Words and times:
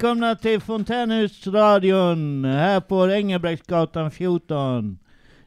välkomna 0.00 0.34
till 0.36 0.60
Fontänhusradion 0.60 2.44
här 2.44 2.80
på 2.80 3.10
Engelbrektsgatan 3.10 4.10
14. 4.10 4.98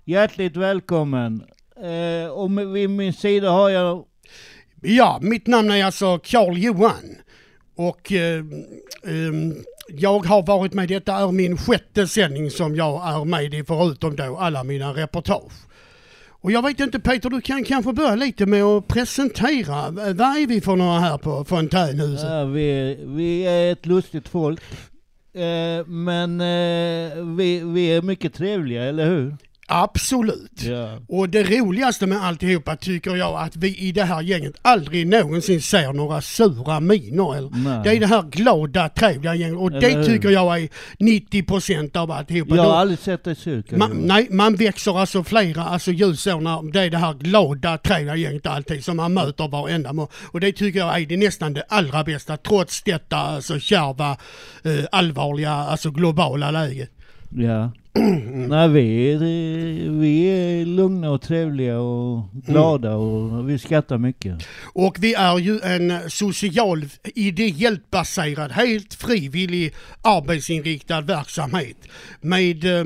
Hjärtligt 0.06 0.56
välkommen. 0.56 1.44
Eh, 1.76 2.32
och 2.32 2.76
vid 2.76 2.90
min 2.90 3.14
sida 3.14 3.50
har 3.50 3.70
jag... 3.70 4.05
Ja, 4.82 5.20
mitt 5.22 5.48
namn 5.48 5.72
är 5.72 5.86
alltså 5.86 6.20
Carl-Johan. 6.24 7.16
Och 7.76 8.12
eh, 8.12 8.40
eh, 9.04 9.34
jag 9.90 10.26
har 10.26 10.46
varit 10.46 10.74
med, 10.74 10.90
detta 10.90 11.13
är 11.13 11.32
min 11.32 11.58
sjätte 11.58 12.08
sändning 12.08 12.52
som 12.52 12.76
jag 12.76 13.08
är 13.08 13.26
med 13.26 13.54
i 13.54 13.63
förutom 13.63 14.16
då 14.16 14.38
alla 14.38 14.63
mina 14.63 14.94
reportage. 14.94 15.54
Och 16.44 16.52
jag 16.52 16.62
vet 16.62 16.80
inte 16.80 17.00
Peter, 17.00 17.30
du 17.30 17.42
kan 17.42 17.64
kanske 17.64 17.94
börja 17.94 18.16
lite 18.16 18.46
med 18.46 18.64
att 18.64 18.88
presentera. 18.88 19.92
Vad 19.92 20.38
är 20.38 20.48
vi 20.48 20.62
för 20.62 20.76
några 20.76 21.00
här 21.00 21.18
på 21.18 21.46
Fontänhuset? 21.46 22.30
Ja, 22.30 22.46
vi, 22.46 22.98
vi 23.06 23.44
är 23.44 23.72
ett 23.72 23.86
lustigt 23.86 24.30
folk. 24.30 24.62
Eh, 25.34 25.86
men 25.86 26.42
eh, 26.42 27.26
vi, 27.36 27.62
vi 27.64 27.88
är 27.88 28.02
mycket 28.02 28.34
trevliga, 28.34 28.84
eller 28.84 29.06
hur? 29.06 29.38
Absolut. 29.67 30.63
Ja. 30.63 30.99
Och 31.08 31.30
det 31.30 31.44
roligaste 31.44 32.08
med 32.08 32.23
alltihopa 32.23 32.76
tycker 32.76 33.16
jag 33.16 33.35
att 33.41 33.55
vi 33.55 33.77
i 33.77 33.91
det 33.91 34.04
här 34.04 34.21
gänget 34.21 34.54
aldrig 34.62 35.08
någonsin 35.08 35.62
ser 35.62 35.94
några 35.94 36.21
sura 36.21 36.80
miner. 36.80 37.35
Eller? 37.38 37.49
Nej. 37.49 37.81
Det 37.84 37.90
är 37.95 37.99
det 37.99 38.07
här 38.07 38.21
glada, 38.21 38.90
trevliga 38.90 39.35
gänget 39.35 39.57
och 39.60 39.68
Eller 39.71 39.82
det 39.82 39.96
hur? 39.96 40.05
tycker 40.05 40.29
jag 40.29 40.62
är 40.62 40.70
90% 40.99 41.98
av 41.98 42.12
alltihopa. 42.12 42.55
Jag 42.55 42.63
har 42.63 42.70
Då- 42.70 42.76
aldrig 42.76 42.99
sett 42.99 43.23
dig 43.23 43.35
sur 43.35 43.63
nej, 43.93 44.27
man 44.32 44.55
växer 44.55 44.99
alltså 44.99 45.23
flera 45.23 45.63
alltså 45.63 45.91
ljusår 45.91 46.41
när 46.41 46.71
det 46.71 46.82
är 46.82 46.90
det 46.90 46.98
här 46.98 47.13
glada, 47.13 47.77
trevliga 47.77 48.16
gänget 48.16 48.48
alltid 48.48 48.84
som 48.84 48.98
man 48.98 49.13
möter 49.13 49.48
varenda 49.48 49.93
morgon. 49.93 50.12
Och 50.32 50.40
det 50.40 50.51
tycker 50.51 50.79
jag 50.79 51.01
är 51.01 51.05
det 51.05 51.18
nästan 51.18 51.54
det 51.54 51.63
allra 51.70 52.04
bästa 52.04 52.38
trots 52.38 52.84
detta 52.84 53.18
alltså 53.18 53.60
kärva, 53.60 54.18
eh, 54.63 54.85
allvarliga, 54.91 55.51
alltså 55.51 55.91
globala 55.91 56.51
läget. 56.51 56.90
Ja. 57.37 57.71
Nej, 58.48 58.70
vi 58.70 59.12
är, 59.13 59.20
vi 59.99 60.26
är 60.26 60.65
lugna 60.65 61.12
och 61.12 61.21
trevliga 61.21 61.79
och 61.79 62.23
glada 62.34 62.95
och 62.95 63.49
vi 63.49 63.59
skrattar 63.59 63.98
mycket. 63.98 64.47
Och 64.73 64.97
vi 65.00 65.13
är 65.13 65.38
ju 65.39 65.59
en 65.63 66.09
social, 66.09 66.85
ideellt 67.16 67.91
baserad, 67.91 68.51
helt 68.51 68.94
frivillig 68.94 69.73
arbetsinriktad 70.01 71.01
verksamhet 71.01 71.78
med 72.22 72.66
eh, 72.66 72.85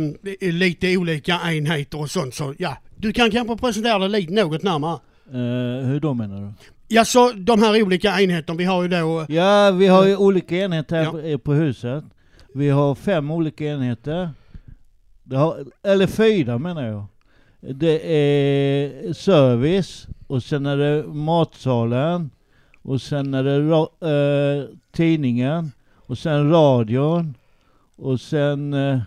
lite 0.54 0.98
olika 0.98 1.40
enheter 1.52 2.00
och 2.00 2.12
sånt. 2.12 2.36
Så 2.36 2.54
ja, 2.58 2.78
du 2.98 3.14
kan 3.14 3.32
kanske 3.32 3.58
presentera 3.58 4.00
det 4.00 4.08
lite 4.08 4.34
något 4.34 4.64
närmare. 4.64 5.00
Eh, 5.30 5.88
hur 5.88 6.00
då 6.00 6.14
menar 6.14 6.42
du? 6.42 6.54
Ja, 6.88 7.06
så 7.06 7.32
de 7.32 7.62
här 7.62 7.82
olika 7.84 8.22
enheterna, 8.22 8.58
vi 8.58 8.64
har 8.64 8.84
ju 8.84 8.88
då... 8.90 9.26
Ja, 9.30 9.72
vi 9.72 9.88
har 9.88 10.06
ju 10.08 10.16
olika 10.16 10.56
enheter 10.58 11.04
här 11.04 11.28
Ja. 11.30 11.38
på 11.38 11.54
huset. 11.54 12.04
Vi 12.54 12.70
har 12.70 12.96
fem 12.96 13.32
olika 13.32 13.66
enheter. 13.66 14.30
Det 15.24 15.36
har, 15.38 15.66
eller 15.84 16.08
fyra 16.08 16.58
menar 16.58 16.88
jag. 16.88 17.06
Det 17.60 18.18
är 18.18 19.14
service, 19.14 20.08
och 20.28 20.44
sen 20.44 20.66
är 20.66 20.78
det 20.78 21.08
matsalen, 21.08 22.30
och 22.82 23.02
sen 23.02 23.34
är 23.34 23.44
det 23.44 23.60
ra, 23.60 24.10
eh, 24.10 24.66
tidningen, 24.92 25.72
och 25.96 26.18
sen 26.18 26.52
radion, 26.52 27.34
och 27.96 28.22
sen... 28.22 28.74
Eh, 28.74 29.00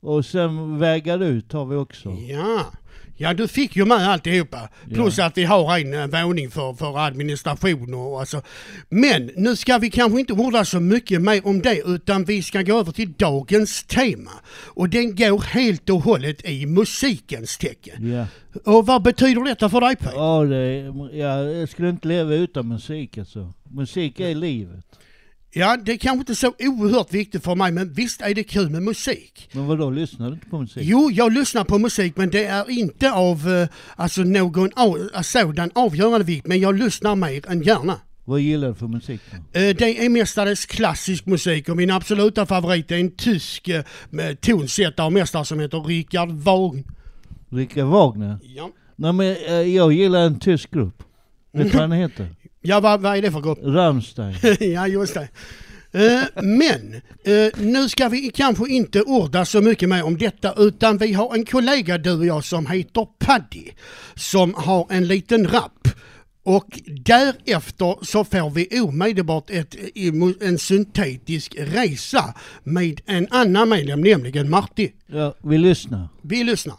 och 0.00 0.26
sen 0.26 0.78
vägar 0.78 1.22
ut 1.22 1.52
har 1.52 1.64
vi 1.64 1.76
också. 1.76 2.10
Ja, 2.10 2.64
ja 3.16 3.34
du 3.34 3.48
fick 3.48 3.76
ju 3.76 3.84
med 3.84 4.08
alltihopa. 4.08 4.68
Plus 4.94 5.18
Ja. 5.18 5.24
att 5.26 5.38
vi 5.38 5.44
har 5.44 5.78
en 5.78 5.94
eh, 6.14 6.24
våning 6.26 6.50
för, 6.50 6.74
för 6.74 6.98
administration 7.06 7.94
och 7.94 8.20
alltså. 8.20 8.42
Men 8.88 9.30
nu 9.36 9.56
ska 9.56 9.78
vi 9.78 9.90
kanske 9.90 10.20
inte 10.20 10.32
orda 10.32 10.64
så 10.64 10.80
mycket 10.80 11.22
mer 11.22 11.46
om 11.46 11.62
det 11.62 11.82
utan 11.86 12.24
vi 12.24 12.42
ska 12.42 12.62
gå 12.62 12.78
över 12.78 12.92
till 12.92 13.12
dagens 13.12 13.84
tema. 13.84 14.30
Och 14.64 14.88
den 14.88 15.16
går 15.16 15.40
helt 15.42 15.90
och 15.90 16.00
hållet 16.00 16.44
i 16.44 16.66
musikens 16.66 17.58
tecken. 17.58 18.12
Ja. 18.12 18.26
Och 18.64 18.86
vad 18.86 19.02
betyder 19.02 19.44
detta 19.44 19.68
för 19.70 19.80
dig 19.80 19.96
Peter? 19.96 20.16
Ja, 20.16 20.44
det, 20.44 20.92
ja, 21.18 21.42
jag 21.42 21.68
skulle 21.68 21.88
inte 21.88 22.08
leva 22.08 22.34
utan 22.34 22.68
musik 22.68 23.18
alltså. 23.18 23.52
Musik 23.70 24.20
är 24.20 24.34
livet. 24.34 24.84
Ja, 25.54 25.76
det 25.84 25.92
är 25.92 25.96
kanske 25.96 26.18
inte 26.18 26.34
så 26.34 26.52
oerhört 26.58 27.12
viktigt 27.14 27.44
för 27.44 27.54
mig 27.54 27.72
men 27.72 27.92
visst 27.92 28.20
är 28.20 28.34
det 28.34 28.44
kul 28.44 28.70
med 28.70 28.82
musik. 28.82 29.48
Men 29.52 29.66
vadå, 29.66 29.90
lyssnar 29.90 30.26
du 30.28 30.34
inte 30.34 30.46
på 30.46 30.60
musik? 30.60 30.82
Jo, 30.86 31.10
jag 31.10 31.32
lyssnar 31.32 31.64
på 31.64 31.78
musik 31.78 32.16
men 32.16 32.30
det 32.30 32.44
är 32.44 32.70
inte 32.70 33.12
av 33.12 33.48
eh, 33.48 33.68
alltså 33.96 34.22
någon 34.22 34.70
av, 34.76 35.22
sådan 35.22 35.70
avgörande 35.74 36.24
vikt 36.24 36.46
men 36.46 36.60
jag 36.60 36.78
lyssnar 36.78 37.16
mer 37.16 37.50
än 37.50 37.62
gärna. 37.62 38.00
Vad 38.24 38.40
gillar 38.40 38.68
du 38.68 38.74
för 38.74 38.86
musik 38.86 39.20
då? 39.30 39.60
Eh, 39.60 39.76
Det 39.76 40.04
är 40.04 40.08
mestadels 40.08 40.66
klassisk 40.66 41.26
musik 41.26 41.68
och 41.68 41.76
min 41.76 41.90
absoluta 41.90 42.46
favorit 42.46 42.90
är 42.90 42.96
en 42.98 43.10
tysk 43.16 43.68
eh, 43.68 43.84
tonsättare 44.40 45.06
och 45.06 45.12
mästare 45.12 45.44
som 45.44 45.60
heter 45.60 45.80
Richard 45.80 46.30
Wagner. 46.30 46.84
Richard 47.50 47.86
Wagner? 47.86 48.38
Ja, 48.42 48.70
Nej 48.96 49.12
men 49.12 49.36
eh, 49.46 49.52
jag 49.54 49.92
gillar 49.92 50.20
en 50.20 50.38
tysk 50.40 50.70
grupp. 50.70 51.02
Vet 51.52 51.72
du 51.72 51.78
vad 51.78 51.90
den 51.90 51.92
heter? 51.92 52.28
Ja 52.64 52.80
vad, 52.80 53.00
vad 53.00 53.16
är 53.16 53.22
det 53.22 53.32
för 53.32 53.40
grupp? 53.40 53.58
Rammstein. 53.62 54.34
ja, 54.72 54.86
just 54.86 55.14
det. 55.14 55.28
Eh, 55.94 56.42
Men 56.42 56.94
eh, 57.24 57.52
nu 57.56 57.88
ska 57.88 58.08
vi 58.08 58.30
kanske 58.34 58.68
inte 58.68 59.02
orda 59.02 59.44
så 59.44 59.60
mycket 59.60 59.88
mer 59.88 60.04
om 60.04 60.18
detta 60.18 60.54
utan 60.56 60.98
vi 60.98 61.12
har 61.12 61.34
en 61.34 61.44
kollega 61.44 61.98
du 61.98 62.12
och 62.18 62.26
jag 62.26 62.44
som 62.44 62.66
heter 62.66 63.06
Paddy 63.18 63.64
som 64.14 64.54
har 64.54 64.86
en 64.90 65.06
liten 65.06 65.48
rap. 65.48 65.88
Och 66.44 66.80
därefter 66.86 68.04
så 68.04 68.24
får 68.24 68.50
vi 68.50 68.80
omedelbart 68.80 69.50
ett, 69.50 69.74
en 70.40 70.58
syntetisk 70.58 71.54
resa 71.58 72.34
med 72.64 73.00
en 73.06 73.28
annan 73.30 73.68
medlem, 73.68 74.00
nämligen 74.00 74.50
Marti. 74.50 74.92
Ja, 75.06 75.34
vi 75.42 75.58
lyssnar. 75.58 76.08
Vi 76.22 76.44
lyssnar. 76.44 76.76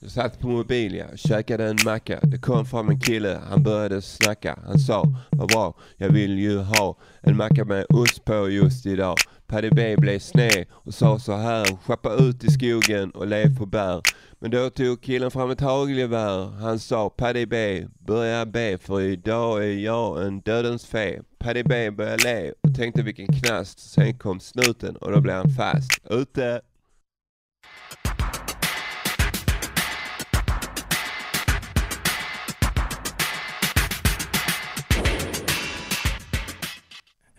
Jag 0.00 0.10
satt 0.10 0.40
på 0.40 0.48
Mobilia, 0.48 1.16
käkade 1.16 1.64
en 1.64 1.76
macka. 1.84 2.20
Det 2.22 2.38
kom 2.38 2.66
fram 2.66 2.88
en 2.88 3.00
kille, 3.00 3.40
han 3.48 3.62
började 3.62 4.02
snacka. 4.02 4.58
Han 4.66 4.78
sa, 4.78 5.04
vad 5.30 5.48
bra, 5.48 5.74
jag 5.96 6.08
vill 6.08 6.38
ju 6.38 6.58
ha 6.58 6.98
en 7.20 7.36
macka 7.36 7.64
med 7.64 7.86
ost 7.88 8.24
på 8.24 8.48
just 8.50 8.86
idag. 8.86 9.16
Paddy 9.46 9.70
B 9.70 9.96
blev 9.96 10.18
sned 10.18 10.66
och 10.70 10.94
sa 10.94 11.18
så 11.18 11.32
här, 11.32 11.64
schappa 11.76 12.14
ut 12.14 12.44
i 12.44 12.50
skogen 12.50 13.10
och 13.10 13.26
lev 13.26 13.58
på 13.58 13.66
bär. 13.66 14.02
Men 14.38 14.50
då 14.50 14.70
tog 14.70 15.02
killen 15.02 15.30
fram 15.30 15.50
ett 15.50 15.60
hagelgevär. 15.60 16.46
Han 16.46 16.78
sa, 16.78 17.10
Paddy 17.10 17.46
B, 17.46 17.86
börja 17.98 18.46
be 18.46 18.78
för 18.78 19.00
idag 19.00 19.64
är 19.64 19.78
jag 19.78 20.26
en 20.26 20.40
dödens 20.40 20.86
fe. 20.86 21.22
Paddy 21.38 21.62
B 21.62 21.90
började 21.90 22.24
le 22.24 22.52
och 22.62 22.76
tänkte 22.76 23.02
vilken 23.02 23.26
knast. 23.26 23.78
Sen 23.78 24.18
kom 24.18 24.40
snuten 24.40 24.96
och 24.96 25.12
då 25.12 25.20
blev 25.20 25.36
han 25.36 25.48
fast. 25.48 26.00
Ute! 26.10 26.60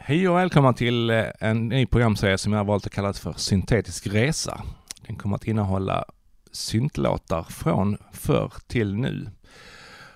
Hej 0.09 0.29
och 0.29 0.37
välkomna 0.37 0.73
till 0.73 1.09
eh, 1.09 1.25
en 1.39 1.67
ny 1.67 1.85
programserie 1.85 2.37
som 2.37 2.53
jag 2.53 2.59
har 2.59 2.65
valt 2.65 2.85
att 2.85 2.91
kalla 2.91 3.13
för 3.13 3.33
Syntetisk 3.33 4.07
resa. 4.07 4.61
Den 5.07 5.15
kommer 5.15 5.35
att 5.35 5.47
innehålla 5.47 6.05
syntlåtar 6.51 7.43
från 7.43 7.97
förr 8.11 8.53
till 8.67 8.95
nu. 8.95 9.29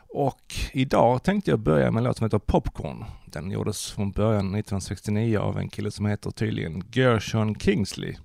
Och 0.09 0.53
idag 0.71 1.23
tänkte 1.23 1.51
jag 1.51 1.59
börja 1.59 1.91
med 1.91 1.99
en 1.99 2.03
låt 2.03 2.17
som 2.17 2.25
heter 2.25 2.39
Popcorn. 2.39 3.05
Den 3.25 3.51
gjordes 3.51 3.91
från 3.91 4.11
början 4.11 4.39
1969 4.39 5.39
av 5.39 5.59
en 5.59 5.69
kille 5.69 5.91
som 5.91 6.05
heter 6.05 6.31
tydligen 6.31 6.83
Gershon 6.91 7.55
Kingsley. 7.55 8.15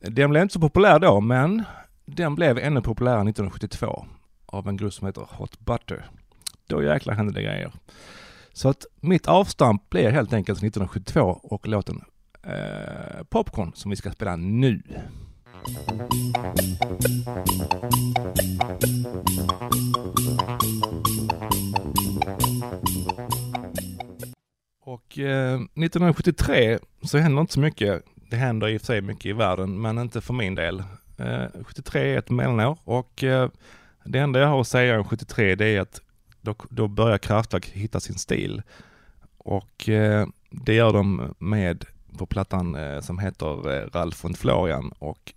Den 0.00 0.30
blev 0.30 0.42
inte 0.42 0.52
så 0.52 0.60
populär 0.60 0.98
då, 0.98 1.20
men 1.20 1.64
den 2.04 2.34
blev 2.34 2.58
ännu 2.58 2.82
populärare 2.82 3.20
1972 3.20 4.06
av 4.46 4.68
en 4.68 4.76
grupp 4.76 4.94
som 4.94 5.06
heter 5.06 5.26
Hot 5.30 5.60
Butter. 5.60 6.10
Då 6.66 6.82
jäklar 6.82 7.14
hände 7.14 7.32
det 7.32 7.42
grejer. 7.42 7.72
Så 8.58 8.68
att 8.68 8.86
mitt 9.00 9.28
avstamp 9.28 9.90
blir 9.90 10.10
helt 10.10 10.32
enkelt 10.32 10.58
1972 10.58 11.20
och 11.42 11.68
låten 11.68 12.04
eh, 12.42 13.24
Popcorn 13.28 13.72
som 13.74 13.90
vi 13.90 13.96
ska 13.96 14.10
spela 14.10 14.36
nu. 14.36 14.82
Och 24.84 25.18
eh, 25.18 25.54
1973 25.54 26.78
så 27.02 27.18
händer 27.18 27.40
inte 27.40 27.52
så 27.52 27.60
mycket. 27.60 28.02
Det 28.30 28.36
händer 28.36 28.68
i 28.68 28.76
och 28.76 28.80
för 28.80 28.86
sig 28.86 29.00
mycket 29.00 29.26
i 29.26 29.32
världen, 29.32 29.80
men 29.80 29.98
inte 29.98 30.20
för 30.20 30.34
min 30.34 30.54
del. 30.54 30.82
Eh, 31.18 31.44
73 31.64 32.14
är 32.14 32.18
ett 32.18 32.30
mellanår 32.30 32.78
och 32.84 33.24
eh, 33.24 33.50
det 34.04 34.18
enda 34.18 34.40
jag 34.40 34.48
har 34.48 34.60
att 34.60 34.68
säga 34.68 34.98
om 34.98 35.04
73 35.04 35.54
det 35.54 35.66
är 35.66 35.80
att 35.80 36.00
då, 36.40 36.54
då 36.70 36.88
börjar 36.88 37.18
Kraftwerk 37.18 37.66
hitta 37.66 38.00
sin 38.00 38.18
stil. 38.18 38.62
Och 39.38 39.88
eh, 39.88 40.26
det 40.50 40.74
gör 40.74 40.92
de 40.92 41.34
med 41.38 41.84
på 42.18 42.26
plattan 42.26 42.74
eh, 42.74 43.00
som 43.00 43.18
heter 43.18 43.70
eh, 43.74 43.86
Ralf 43.92 44.24
und 44.24 44.38
Florian 44.38 44.92
och 44.98 45.32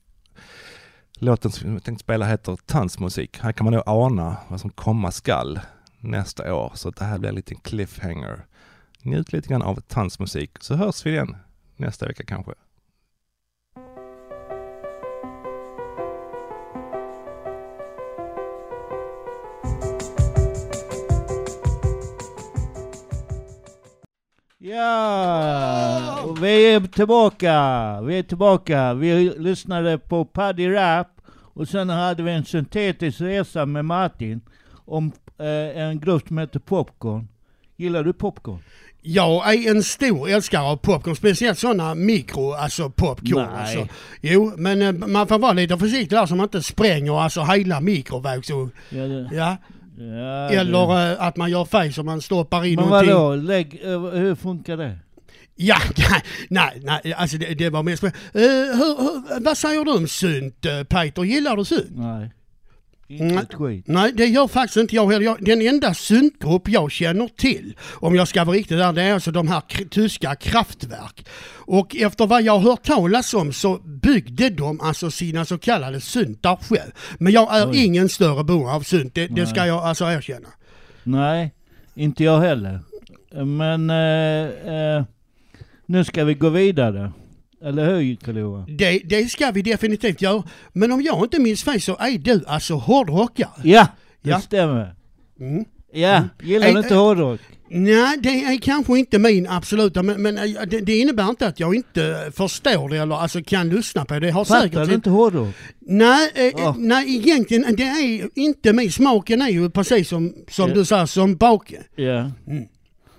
låten 1.13 1.51
som 1.51 1.74
jag 1.74 1.83
tänkte 1.83 2.03
spela 2.03 2.25
heter 2.25 2.57
Tansmusik. 2.65 3.39
Här 3.39 3.51
kan 3.51 3.63
man 3.65 3.74
nog 3.74 3.83
ana 3.86 4.38
vad 4.48 4.62
som 4.62 4.69
komma 4.69 5.12
skall 5.12 5.59
nästa 6.00 6.53
år. 6.53 6.71
Så 6.75 6.89
det 6.89 7.06
här 7.06 7.18
blir 7.18 7.30
en 7.30 7.36
liten 7.36 7.57
cliffhanger 7.57 8.45
Njut 9.03 9.33
lite 9.33 9.50
grann 9.50 9.62
av 9.62 9.81
dansmusik 9.94 10.51
så 10.59 10.75
hörs 10.75 11.06
vi 11.06 11.09
igen 11.09 11.36
nästa 11.75 12.07
vecka 12.07 12.24
kanske. 12.24 12.51
Ja, 24.63 26.21
och 26.23 26.43
vi 26.43 26.73
är 26.73 26.79
tillbaka. 26.79 28.01
Vi 28.01 28.17
är 28.17 28.23
tillbaka. 28.23 28.93
Vi 28.93 29.33
lyssnade 29.37 29.97
på 29.97 30.25
Paddy 30.25 30.73
Rap 30.73 31.07
och 31.53 31.67
sen 31.67 31.89
hade 31.89 32.23
vi 32.23 32.31
en 32.31 32.45
syntetisk 32.45 33.21
resa 33.21 33.65
med 33.65 33.85
Martin 33.85 34.41
om 34.85 35.11
eh, 35.39 35.81
en 35.81 35.99
grupp 35.99 36.27
som 36.27 36.37
heter 36.37 36.59
Popcorn. 36.59 37.27
Gillar 37.77 38.03
du 38.03 38.13
popcorn? 38.13 38.59
Jag 39.01 39.53
är 39.53 39.71
en 39.71 39.83
stor 39.83 40.29
älskare 40.29 40.63
av 40.63 40.77
popcorn, 40.77 41.15
speciellt 41.15 41.59
sådana 41.59 41.95
mikro, 41.95 42.51
alltså 42.51 42.89
popcorn. 42.89 43.47
Nej. 43.51 43.61
Alltså. 43.61 43.87
Jo, 44.21 44.53
men 44.57 44.81
eh, 44.81 44.91
man 44.91 45.27
får 45.27 45.39
vara 45.39 45.53
lite 45.53 45.77
försiktig 45.77 46.17
där 46.17 46.25
så 46.25 46.35
man 46.35 46.43
inte 46.43 46.61
spränger 46.61 47.21
alltså 47.21 47.41
hela 47.43 47.79
mikrovågs... 47.79 48.49
Ja, 48.49 48.67
det, 48.89 49.29
Ja. 49.31 49.57
Ja, 50.01 50.50
Eller 50.50 51.12
eh, 51.12 51.21
att 51.21 51.38
man 51.38 51.51
gör 51.51 51.65
fel 51.65 51.94
så 51.94 52.03
man 52.03 52.21
stoppar 52.21 52.65
in 52.65 52.75
Men 52.75 52.86
någonting. 52.86 53.13
vadå, 53.13 53.36
lägg, 53.36 53.81
eh, 53.83 54.00
hur 54.00 54.36
funkar 54.36 54.77
det? 54.77 55.00
Ja, 55.56 55.77
nej, 56.50 56.81
nej, 56.83 57.13
alltså 57.13 57.38
det, 57.38 57.53
det 57.53 57.69
var 57.69 57.83
mest... 57.83 58.03
Uh, 58.03 58.12
hur, 58.33 59.01
hur, 59.01 59.44
vad 59.44 59.57
säger 59.57 59.86
du 59.86 59.92
om 59.92 60.07
synt, 60.07 60.65
Peter? 60.89 61.24
Gillar 61.24 61.57
du 61.57 61.65
synt? 61.65 61.89
Nej. 61.89 62.31
Nej. 63.19 63.29
Inte 63.31 63.43
ett 63.43 63.53
skit. 63.53 63.83
Nej, 63.87 64.11
det 64.15 64.25
gör 64.25 64.47
faktiskt 64.47 64.77
inte 64.77 64.95
jag 64.95 65.11
heller. 65.11 65.25
Jag, 65.25 65.37
den 65.45 65.61
enda 65.61 65.93
syntgrupp 65.93 66.69
jag 66.69 66.91
känner 66.91 67.27
till, 67.27 67.77
om 67.93 68.15
jag 68.15 68.27
ska 68.27 68.43
vara 68.43 68.55
riktigt 68.57 68.77
där, 68.77 68.93
det 68.93 69.01
är 69.03 69.13
alltså 69.13 69.31
de 69.31 69.47
här 69.47 69.61
k- 69.61 69.83
tyska 69.91 70.35
kraftverk. 70.35 71.25
Och 71.65 71.95
efter 71.95 72.27
vad 72.27 72.41
jag 72.43 72.53
har 72.59 72.69
hört 72.71 72.83
talas 72.83 73.33
om 73.33 73.53
så 73.53 73.77
byggde 73.77 74.49
de 74.49 74.81
alltså 74.81 75.11
sina 75.11 75.45
så 75.45 75.57
kallade 75.57 76.01
syntar 76.01 76.55
själv. 76.55 76.91
Men 77.19 77.33
jag 77.33 77.57
är 77.57 77.69
Oj. 77.69 77.85
ingen 77.85 78.09
större 78.09 78.43
beroende 78.43 78.71
av 78.73 78.81
synt, 78.81 79.15
det, 79.15 79.27
det 79.27 79.33
Nej. 79.33 79.47
ska 79.47 79.65
jag 79.65 79.83
alltså 79.83 80.05
erkänna. 80.05 80.47
Nej, 81.03 81.51
inte 81.95 82.23
jag 82.23 82.39
heller. 82.39 82.79
Men 83.45 83.89
eh, 83.89 84.75
eh, 84.75 85.03
nu 85.85 86.03
ska 86.03 86.23
vi 86.23 86.33
gå 86.33 86.49
vidare. 86.49 87.11
Eller 87.63 87.95
hur 87.95 88.15
Carl-Johan? 88.15 88.65
Det, 88.77 88.99
det 89.05 89.25
ska 89.31 89.51
vi 89.51 89.61
definitivt 89.61 90.21
göra. 90.21 90.43
Men 90.73 90.91
om 90.91 91.01
jag 91.01 91.25
inte 91.25 91.39
minns 91.39 91.63
fel 91.63 91.81
så 91.81 91.97
är 91.99 92.17
du 92.17 92.43
alltså 92.47 92.73
hårdrockare. 92.73 93.49
Ja, 93.63 93.87
det 94.21 94.29
Ja. 94.29 94.39
stämmer. 94.39 94.95
Mm. 95.39 95.65
Ja, 95.93 96.23
gillar 96.43 96.67
Ej, 96.67 96.73
du 96.73 96.79
inte 96.79 96.95
hårdrock? 96.95 97.39
Nej, 97.73 98.17
det 98.19 98.29
är 98.43 98.57
kanske 98.57 98.99
inte 98.99 99.19
min 99.19 99.47
absoluta, 99.47 100.03
men, 100.03 100.21
men 100.21 100.35
det, 100.69 100.79
det 100.79 100.97
innebär 100.99 101.29
inte 101.29 101.47
att 101.47 101.59
jag 101.59 101.75
inte 101.75 102.31
förstår 102.35 102.89
det 102.89 102.97
eller 102.97 103.15
alltså 103.15 103.43
kan 103.43 103.69
lyssna 103.69 104.05
på 104.05 104.13
det. 104.13 104.19
det 104.19 104.31
har 104.31 104.45
Fattar 104.45 104.61
säkert 104.61 104.87
du 104.87 104.93
inte 104.95 105.09
hårdrock? 105.09 105.55
Nej, 105.79 106.31
Ja. 106.57 106.75
nej 106.77 107.15
egentligen, 107.15 107.75
det 107.75 107.83
är 107.83 108.29
inte 108.39 108.73
min. 108.73 108.91
Smaken 108.91 109.41
är 109.41 109.49
ju 109.49 109.69
precis 109.69 110.09
som, 110.09 110.33
som 110.49 110.69
Ja. 110.69 110.75
du 110.75 110.85
sa, 110.85 111.07
som 111.07 111.35
bake. 111.35 111.77
Ja. 111.95 112.31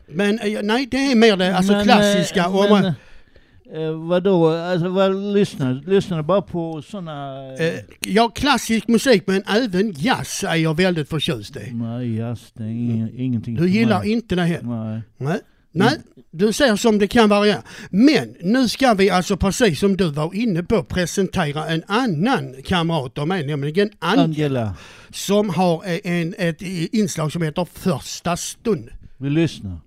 Men 0.08 0.38
eh, 0.38 0.58
nej, 0.62 0.86
det 0.90 0.96
är 1.12 1.14
mer 1.14 1.36
det 1.36 1.56
alltså 1.56 1.72
Men, 1.72 1.84
klassiska. 1.84 2.40
eh, 2.40 2.56
och 2.56 2.62
Men, 2.62 2.70
man, 2.82 2.92
eh, 3.74 3.90
vadå, 4.08 4.48
alltså 4.48 4.88
vad 4.88 5.32
lyssnar 5.32 5.82
Lyssnar 5.86 6.16
du 6.16 6.22
bara 6.22 6.42
på 6.42 6.82
såna... 6.82 7.46
eh, 7.54 7.74
ja, 8.00 8.28
klassisk 8.28 8.88
musik 8.88 9.22
men 9.26 9.42
även 9.48 9.92
jazz 9.92 10.44
är 10.48 10.54
jag 10.56 10.76
väldigt 10.76 11.08
förtjust 11.08 11.56
i. 11.56 11.70
Nej, 11.72 12.14
jazz, 12.16 12.50
det 12.54 12.62
är 12.64 12.68
ing, 12.68 13.10
ingenting 13.16 13.54
Du 13.54 13.68
gillar 13.68 13.98
mig. 14.00 14.10
inte 14.12 14.34
det 14.34 14.42
här? 14.42 14.60
Nej. 14.62 15.00
Nej. 15.18 15.40
Nej, 15.74 15.96
du 16.30 16.52
ser 16.52 16.76
som 16.76 16.98
det 16.98 17.06
kan 17.06 17.28
variera. 17.28 17.62
Men 17.90 18.34
nu 18.40 18.68
ska 18.68 18.94
vi 18.94 19.10
alltså 19.10 19.36
precis 19.36 19.80
som 19.80 19.96
du 19.96 20.10
var 20.10 20.34
inne 20.34 20.62
på 20.62 20.84
presentera 20.84 21.66
en 21.66 21.82
annan 21.86 22.54
kamrat 22.64 23.18
av 23.18 23.28
mig, 23.28 23.46
nämligen 23.46 23.90
Angela, 23.98 24.22
Angela, 24.22 24.74
som 25.10 25.50
har 25.50 25.84
eh, 25.86 25.98
en, 26.20 26.34
ett 26.38 26.62
inslag 26.92 27.32
som 27.32 27.42
heter 27.42 27.66
Första 27.72 28.36
stund. 28.36 28.90
vi 29.18 29.30
lyssnar. 29.30 29.78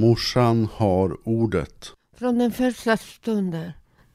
Morsan 0.00 0.68
har 0.72 1.16
ordet. 1.28 1.92
Från 2.18 2.38
den 2.38 2.52
första 2.52 2.96
stunden 2.96 3.72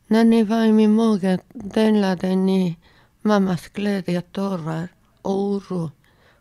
när 0.07 0.23
ni 0.23 0.43
var 0.43 0.65
i 0.65 0.71
min 0.71 0.95
mage 0.95 1.39
delade 1.53 2.35
ni 2.35 2.77
mammas 3.21 3.67
glädje, 3.67 4.21
tårar 4.21 4.87
och 5.21 5.39
oro. 5.41 5.91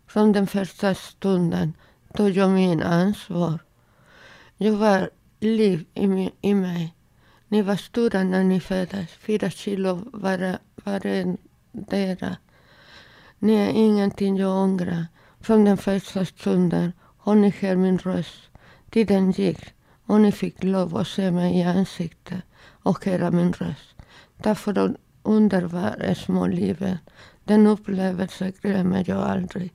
Från 0.06 0.32
den 0.32 0.46
första 0.46 0.94
stunden 0.94 1.73
tog 2.14 2.31
jag 2.31 2.50
min 2.50 2.82
ansvar. 2.82 3.58
Jag 4.56 4.73
var 4.73 5.11
liv 5.41 5.87
i, 5.94 6.06
mi- 6.06 6.35
i 6.41 6.55
mig. 6.55 6.94
Ni 7.49 7.62
var 7.62 7.76
stora 7.76 8.23
när 8.25 8.44
ni 8.44 8.61
föddes, 8.61 9.11
fyra 9.11 9.50
kilo 9.50 10.11
var, 10.12 10.58
varendera. 10.85 12.37
Ni 13.38 13.55
är 13.55 13.70
ingenting 13.70 14.37
jag 14.37 14.62
ångrar. 14.62 15.06
Från 15.41 15.64
den 15.64 15.76
första 15.76 16.25
stunden 16.25 16.93
har 17.19 17.35
ni 17.35 17.50
hört 17.50 17.79
min 17.79 17.99
röst. 17.99 18.50
Tiden 18.94 19.31
gick 19.31 19.75
och 20.06 20.20
ni 20.20 20.32
fick 20.32 20.64
lov 20.64 20.96
att 20.96 21.08
se 21.08 21.31
mig 21.31 21.58
i 21.58 21.62
ansiktet 21.62 22.43
och 22.82 23.05
höra 23.05 23.31
min 23.31 23.52
röst. 23.52 23.94
Därför 24.37 24.73
de 24.73 24.96
underbara 25.23 26.14
små 26.14 26.46
livet. 26.46 26.99
Den 27.44 27.67
upplevelsen 27.67 28.52
glömmer 28.62 29.05
jag 29.06 29.19
aldrig. 29.19 29.73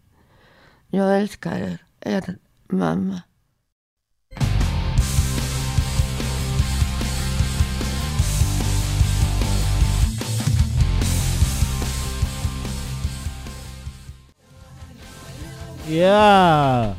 Jag 0.87 1.19
älskar 1.19 1.59
er, 1.59 1.77
er 1.99 2.37
mamma. 2.67 3.21
Yeah! 15.87 16.98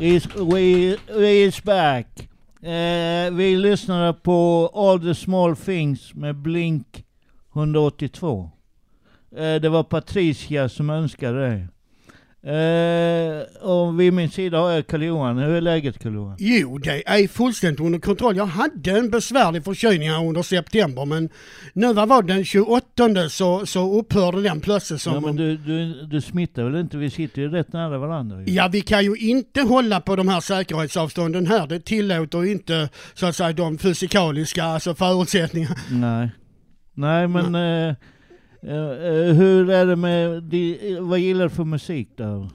Is, 0.00 0.26
we, 0.34 0.96
we 1.14 1.44
is 1.44 1.60
back. 1.60 2.06
Eh, 2.62 3.30
vi 3.32 3.56
lyssnade 3.56 4.12
på 4.12 4.70
All 4.74 5.00
the 5.00 5.14
small 5.14 5.56
things 5.56 6.14
med 6.14 6.36
Blink 6.36 7.04
182. 7.54 8.50
Eh, 9.36 9.54
det 9.54 9.68
var 9.68 9.82
Patricia 9.82 10.68
som 10.68 10.90
önskade 10.90 11.48
det. 11.48 11.68
Eh, 12.42 13.68
och 13.68 14.00
vid 14.00 14.12
min 14.12 14.30
sida 14.30 14.58
har 14.58 14.70
jag 14.70 14.86
Karl-Johan. 14.86 15.38
Hur 15.38 15.54
är 15.54 15.60
läget 15.60 15.98
Karl-Johan? 15.98 16.36
Jo, 16.38 16.78
det 16.78 17.08
är 17.08 17.28
fullständigt 17.28 17.80
under 17.80 17.98
kontroll. 17.98 18.36
Jag 18.36 18.46
hade 18.46 18.90
en 18.90 19.10
besvärlig 19.10 19.64
förkylning 19.64 20.10
här 20.10 20.26
under 20.26 20.42
september 20.42 21.04
men 21.04 21.28
nu 21.72 21.92
vad 21.92 22.08
var 22.08 22.22
det, 22.22 22.32
den 22.34 22.44
28 22.44 23.28
så, 23.28 23.66
så 23.66 23.98
upphörde 23.98 24.42
den 24.42 24.60
plötsligt. 24.60 25.00
Som 25.00 25.14
Ja, 25.14 25.20
men 25.20 25.36
du, 25.36 25.56
du, 25.56 26.06
du 26.06 26.20
smittar 26.20 26.64
väl 26.64 26.80
inte? 26.80 26.96
Vi 26.96 27.10
sitter 27.10 27.42
ju 27.42 27.50
rätt 27.50 27.72
nära 27.72 27.98
varandra 27.98 28.42
ju. 28.42 28.52
Ja, 28.52 28.68
vi 28.72 28.80
kan 28.80 29.04
ju 29.04 29.16
inte 29.16 29.60
hålla 29.60 30.00
på 30.00 30.16
de 30.16 30.28
här 30.28 30.40
säkerhetsavstånden 30.40 31.46
här. 31.46 31.66
Det 31.66 31.80
tillåter 31.80 32.44
inte 32.44 32.88
så 33.14 33.26
att 33.26 33.36
säga 33.36 33.52
de 33.52 33.78
fysikaliska 33.78 34.64
alltså 34.64 34.94
förutsättningarna. 34.94 35.76
Nej. 35.90 36.30
Nej 36.94 37.28
men 37.28 37.54
eh, 37.54 37.88
eh, 37.88 37.94
hur 38.62 39.70
är 39.70 39.86
det 39.86 39.96
med, 39.96 40.42
di, 40.42 40.96
vad 41.00 41.18
gillar 41.18 41.44
du 41.44 41.50
för 41.50 41.64
musik 41.64 42.08
där? 42.16 42.48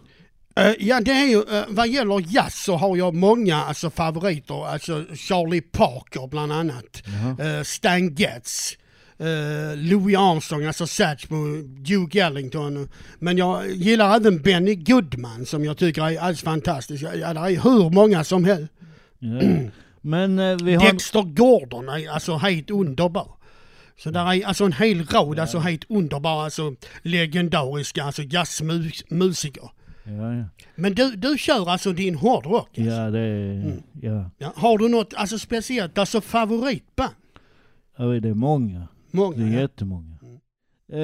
Eh, 0.55 0.73
ja, 0.79 1.01
det 1.01 1.11
är 1.11 1.25
ju, 1.25 1.43
vad 1.67 1.87
gäller 1.87 2.23
jazz 2.27 2.63
så 2.63 2.75
har 2.75 2.97
jag 2.97 3.13
många 3.15 3.55
alltså, 3.55 3.89
favoriter. 3.89 4.67
Alltså 4.67 5.03
Charlie 5.15 5.61
Parker 5.61 6.27
bland 6.27 6.51
annat. 6.51 7.03
Jaha. 7.05 7.57
Eh, 7.57 7.63
Stan 7.63 8.15
Getz. 8.15 8.77
eh, 9.19 9.77
Louis 9.77 10.17
Armstrong, 10.17 10.65
alltså 10.65 10.87
Satchmo, 10.87 11.61
Duke 11.63 12.23
Ellington. 12.23 12.89
Men 13.19 13.37
jag 13.37 13.71
gillar 13.71 14.15
även 14.15 14.41
Benny 14.41 14.75
Goodman 14.75 15.45
som 15.45 15.65
jag 15.65 15.77
tycker 15.77 16.01
är 16.01 16.19
alldeles 16.19 16.41
fantastisk. 16.41 17.03
Ja, 17.03 17.33
det 17.33 17.39
är 17.39 17.63
hur 17.63 17.89
många 17.89 18.23
som 18.23 18.45
helst. 18.45 18.73
Ja. 19.19 19.41
Men 20.01 20.39
eh, 20.39 20.57
vi 20.63 20.75
har... 20.75 20.91
Dexter 20.91 21.21
Gordon 21.21 21.89
är 21.89 22.09
alltså 22.09 22.35
helt 22.35 22.71
underbar. 22.71 23.27
Så 23.97 24.11
där 24.11 24.33
är 24.33 24.45
alltså 24.45 24.65
en 24.65 24.73
hel 24.73 25.05
rad 25.05 25.39
alltså 25.39 25.59
helt 25.59 25.85
underbara, 25.89 26.43
alltså 26.43 26.75
legendariska 27.01 28.03
alltså 28.03 28.21
jazzmusiker. 28.23 29.69
Ja, 30.03 30.33
ja. 30.33 30.45
Men 30.75 30.95
du, 30.95 31.15
du 31.15 31.37
kör 31.37 31.69
alltså 31.69 31.93
din 31.93 32.15
hårdrock? 32.15 32.67
alltså? 32.67 32.83
ja, 32.83 33.09
det 33.09 33.19
är... 33.19 33.73
Ja. 34.01 34.31
Ja, 34.37 34.53
har 34.55 34.77
du 34.77 34.89
något 34.89 35.13
alltså 35.13 35.39
speciellt, 35.39 35.97
alltså 35.97 36.21
favoritband? 36.21 37.13
ja, 37.97 38.05
det 38.05 38.29
är 38.29 38.33
många. 38.33 38.87
Många? 39.11 39.37
Det 39.37 39.43
är 39.43 39.53
ja. 39.53 39.59
jättemånga. 39.61 40.14
Eh, 40.91 40.97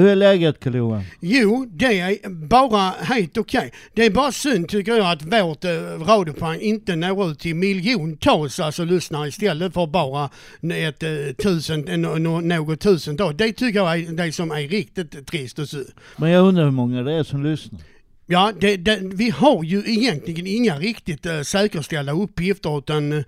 hur 0.00 0.06
är 0.08 0.16
läget 0.16 0.60
Karl-Johan? 0.60 1.02
Jo, 1.20 1.66
det 1.70 2.00
är 2.00 2.28
bara 2.46 2.90
helt 2.90 3.38
okej. 3.38 3.72
Det 3.94 4.06
är 4.06 4.10
bara 4.10 4.32
synd 4.32 4.68
tycker 4.68 4.92
jag 4.96 5.12
att 5.12 5.22
vårt 5.22 5.64
eh, 5.64 5.70
radioprogram 6.06 6.60
inte 6.60 6.96
når 6.96 7.30
ut 7.30 7.38
till 7.38 7.54
miljontals 7.54 8.60
alltså 8.60 8.84
lyssnare 8.84 9.28
istället 9.28 9.74
för 9.74 9.86
bara 9.86 10.30
ett 10.74 11.02
eh, 11.02 11.10
tusen, 11.42 11.88
eh, 11.88 11.96
nå- 11.98 12.14
nå- 12.18 12.40
något 12.40 12.80
tusental. 12.80 13.36
Det 13.36 13.52
tycker 13.52 13.78
jag 13.78 13.98
är 14.00 14.12
det 14.26 14.32
som 14.32 14.50
är 14.50 14.68
riktigt 14.68 15.26
trist 15.26 15.58
och 15.58 15.68
synd. 15.68 15.86
Men 16.16 16.30
jag 16.30 16.46
undrar 16.48 16.64
hur 16.64 16.70
många 16.70 17.02
det 17.02 17.12
är 17.12 17.22
som 17.22 17.44
lyssnar. 17.44 17.80
Ja, 18.32 18.52
det, 18.60 18.76
det, 18.76 18.98
vi 19.02 19.30
har 19.30 19.64
ju 19.64 19.82
egentligen 19.86 20.46
inga 20.46 20.78
riktigt 20.78 21.26
äh, 21.26 21.40
säkerställda 21.40 22.12
uppgifter 22.12 22.78
utan 22.78 23.12
äh, 23.12 23.24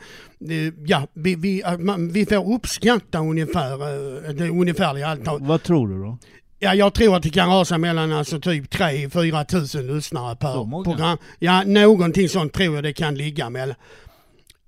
ja, 0.87 1.07
vi, 1.15 1.35
vi, 1.35 1.63
äh, 1.63 1.79
man, 1.79 2.13
vi 2.13 2.27
får 2.27 2.55
uppskatta 2.55 3.19
ungefär 3.19 3.73
äh, 3.73 4.35
det 4.35 4.49
ungefärliga 4.49 5.09
antal. 5.09 5.39
Vad 5.41 5.63
tror 5.63 5.89
du 5.89 6.03
då? 6.03 6.19
Ja, 6.59 6.75
jag 6.75 6.95
tror 6.95 7.17
att 7.17 7.23
det 7.23 7.31
kan 7.31 7.51
röra 7.51 7.65
sig 7.65 7.79
mellan 7.79 8.13
alltså 8.13 8.41
typ 8.41 8.75
3-4 8.75 9.45
tusen 9.45 9.87
lyssnare 9.87 10.37
per 10.37 10.85
program. 10.85 11.19
Ja, 11.39 11.63
någonting 11.65 12.29
sånt 12.29 12.53
tror 12.53 12.75
jag 12.75 12.85
det 12.85 12.93
kan 12.93 13.15
ligga 13.15 13.51
mellan. 13.51 13.77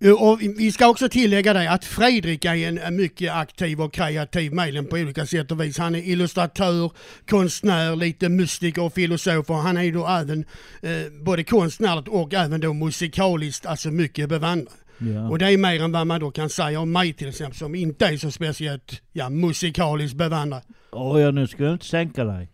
Eh, 0.05 0.13
Och 0.13 0.41
vi 0.41 0.73
ska 0.73 0.89
också 0.89 1.09
tillägga 1.09 1.53
det 1.53 1.71
att 1.71 1.85
Fredrik 1.85 2.45
är 2.45 2.79
en 2.87 2.97
mycket 2.97 3.33
aktiv 3.33 3.81
och 3.81 3.93
kreativ 3.95 4.53
medlem 4.53 4.87
på 4.87 4.97
olika 4.97 5.27
sätt 5.27 5.51
och 5.53 5.61
vis. 5.61 5.79
Han 5.79 5.95
är 5.95 5.99
illustratör, 6.09 6.91
konstnär, 7.29 7.97
lite 7.97 8.29
mystiker 8.29 8.83
och 8.83 8.95
filosof 8.95 9.51
och 9.51 9.57
han 9.57 9.77
är 9.77 9.93
då 9.93 10.07
även 10.07 10.45
eh, 10.83 11.13
både 11.25 11.45
konstnärligt 11.45 12.09
och 12.09 12.35
även 12.35 12.61
då 12.61 12.73
musikaliskt, 12.73 13.67
alltså 13.67 13.91
mycket 13.91 14.29
bevandrad. 14.29 14.75
Ja. 14.99 15.29
Och 15.29 15.39
det 15.39 15.53
är 15.53 15.59
mer 15.59 15.83
än 15.83 15.93
vad 15.93 16.07
man 16.07 16.21
då 16.21 16.31
kan 16.31 16.49
säga 16.49 16.81
om 16.81 16.93
mig 16.93 17.13
till 17.13 17.29
exempel 17.29 17.59
som 17.59 17.75
inte 17.75 18.07
är 18.07 18.17
så 18.17 18.31
speciellt 18.31 19.03
ja, 19.13 19.31
musikaliskt 19.31 20.17
bevandrad. 20.17 20.63
Åh 20.93 21.21
ja, 21.21 21.31
nu 21.31 21.47
ska 21.47 21.65
du 21.65 21.73
inte 21.73 21.87
sänka 21.87 22.25
dig. 22.25 22.49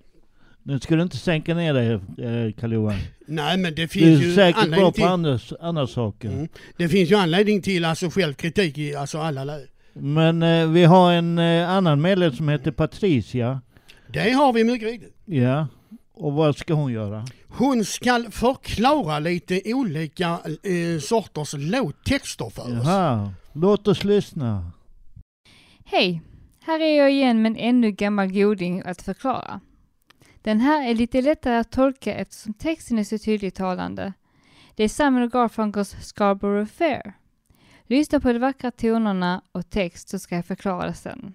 Nu 0.63 0.81
ska 0.81 0.97
du 0.97 1.03
inte 1.03 1.17
sänka 1.17 1.55
ner 1.55 1.75
dig 1.75 1.93
eh, 1.93 2.53
Karl-Johan. 2.61 2.99
Nej 3.31 3.59
men 3.59 3.75
det 3.75 3.83
Du 3.83 3.89
finns 3.89 4.21
är 4.21 4.25
ju 4.25 4.35
säkert 4.35 4.63
anledning 4.63 4.81
bra 4.81 4.93
till... 4.93 5.03
på 5.03 5.09
andra, 5.09 5.39
andra 5.61 5.87
saker. 5.87 6.29
Mm. 6.29 6.49
Det 6.77 6.89
finns 6.89 7.11
ju 7.11 7.15
anledning 7.15 7.63
till 7.63 7.85
alltså 7.85 8.11
självkritik 8.11 8.79
i 8.79 8.95
alltså 8.95 9.19
alla 9.19 9.45
lägen. 9.45 9.69
Men 9.93 10.43
eh, 10.43 10.69
vi 10.69 10.85
har 10.85 11.13
en 11.13 11.39
eh, 11.39 11.71
annan 11.71 12.01
medlem 12.01 12.33
som 12.33 12.49
heter 12.49 12.71
Patricia. 12.71 13.61
Det 14.09 14.31
har 14.31 14.53
vi 14.53 14.65
mycket 14.65 14.89
riktigt. 14.89 15.17
Ja. 15.25 15.67
Och 16.15 16.33
vad 16.33 16.57
ska 16.57 16.75
hon 16.75 16.93
göra? 16.93 17.25
Hon 17.49 17.85
ska 17.85 18.25
förklara 18.31 19.19
lite 19.19 19.63
olika 19.65 20.29
eh, 20.63 21.01
sorters 21.01 21.55
låttexter 21.59 22.51
för 22.51 22.63
oss. 22.63 22.87
Jaha. 22.87 23.33
Låt 23.53 23.89
oss 23.89 24.05
lyssna. 24.05 24.73
Hej! 25.85 26.23
Här 26.63 26.81
är 26.81 26.99
jag 26.99 27.11
igen 27.13 27.43
med 27.43 27.51
en 27.51 27.57
ännu 27.57 27.91
gammal 27.91 28.33
goding 28.33 28.83
att 28.85 29.03
förklara. 29.03 29.61
Den 30.43 30.61
här 30.61 30.89
är 30.91 30.95
lite 30.95 31.21
lättare 31.21 31.57
att 31.57 31.71
tolka 31.71 32.15
eftersom 32.15 32.55
texten 32.55 32.99
är 32.99 33.05
så 33.05 33.19
tydligt 33.19 33.55
talande. 33.55 34.13
Det 34.75 34.85
är 34.85 34.89
Simon 34.89 35.29
Garfunkels 35.29 35.97
Scarborough 36.01 36.71
Fair. 36.71 37.13
Lyssna 37.87 38.21
på 38.21 38.33
de 38.33 38.39
vackra 38.39 38.71
tonerna 38.71 39.43
och 39.53 39.71
text 39.71 40.09
så 40.09 40.19
ska 40.19 40.35
jag 40.35 40.47
förklara 40.47 40.87
det 40.87 40.95
sen. 40.95 41.35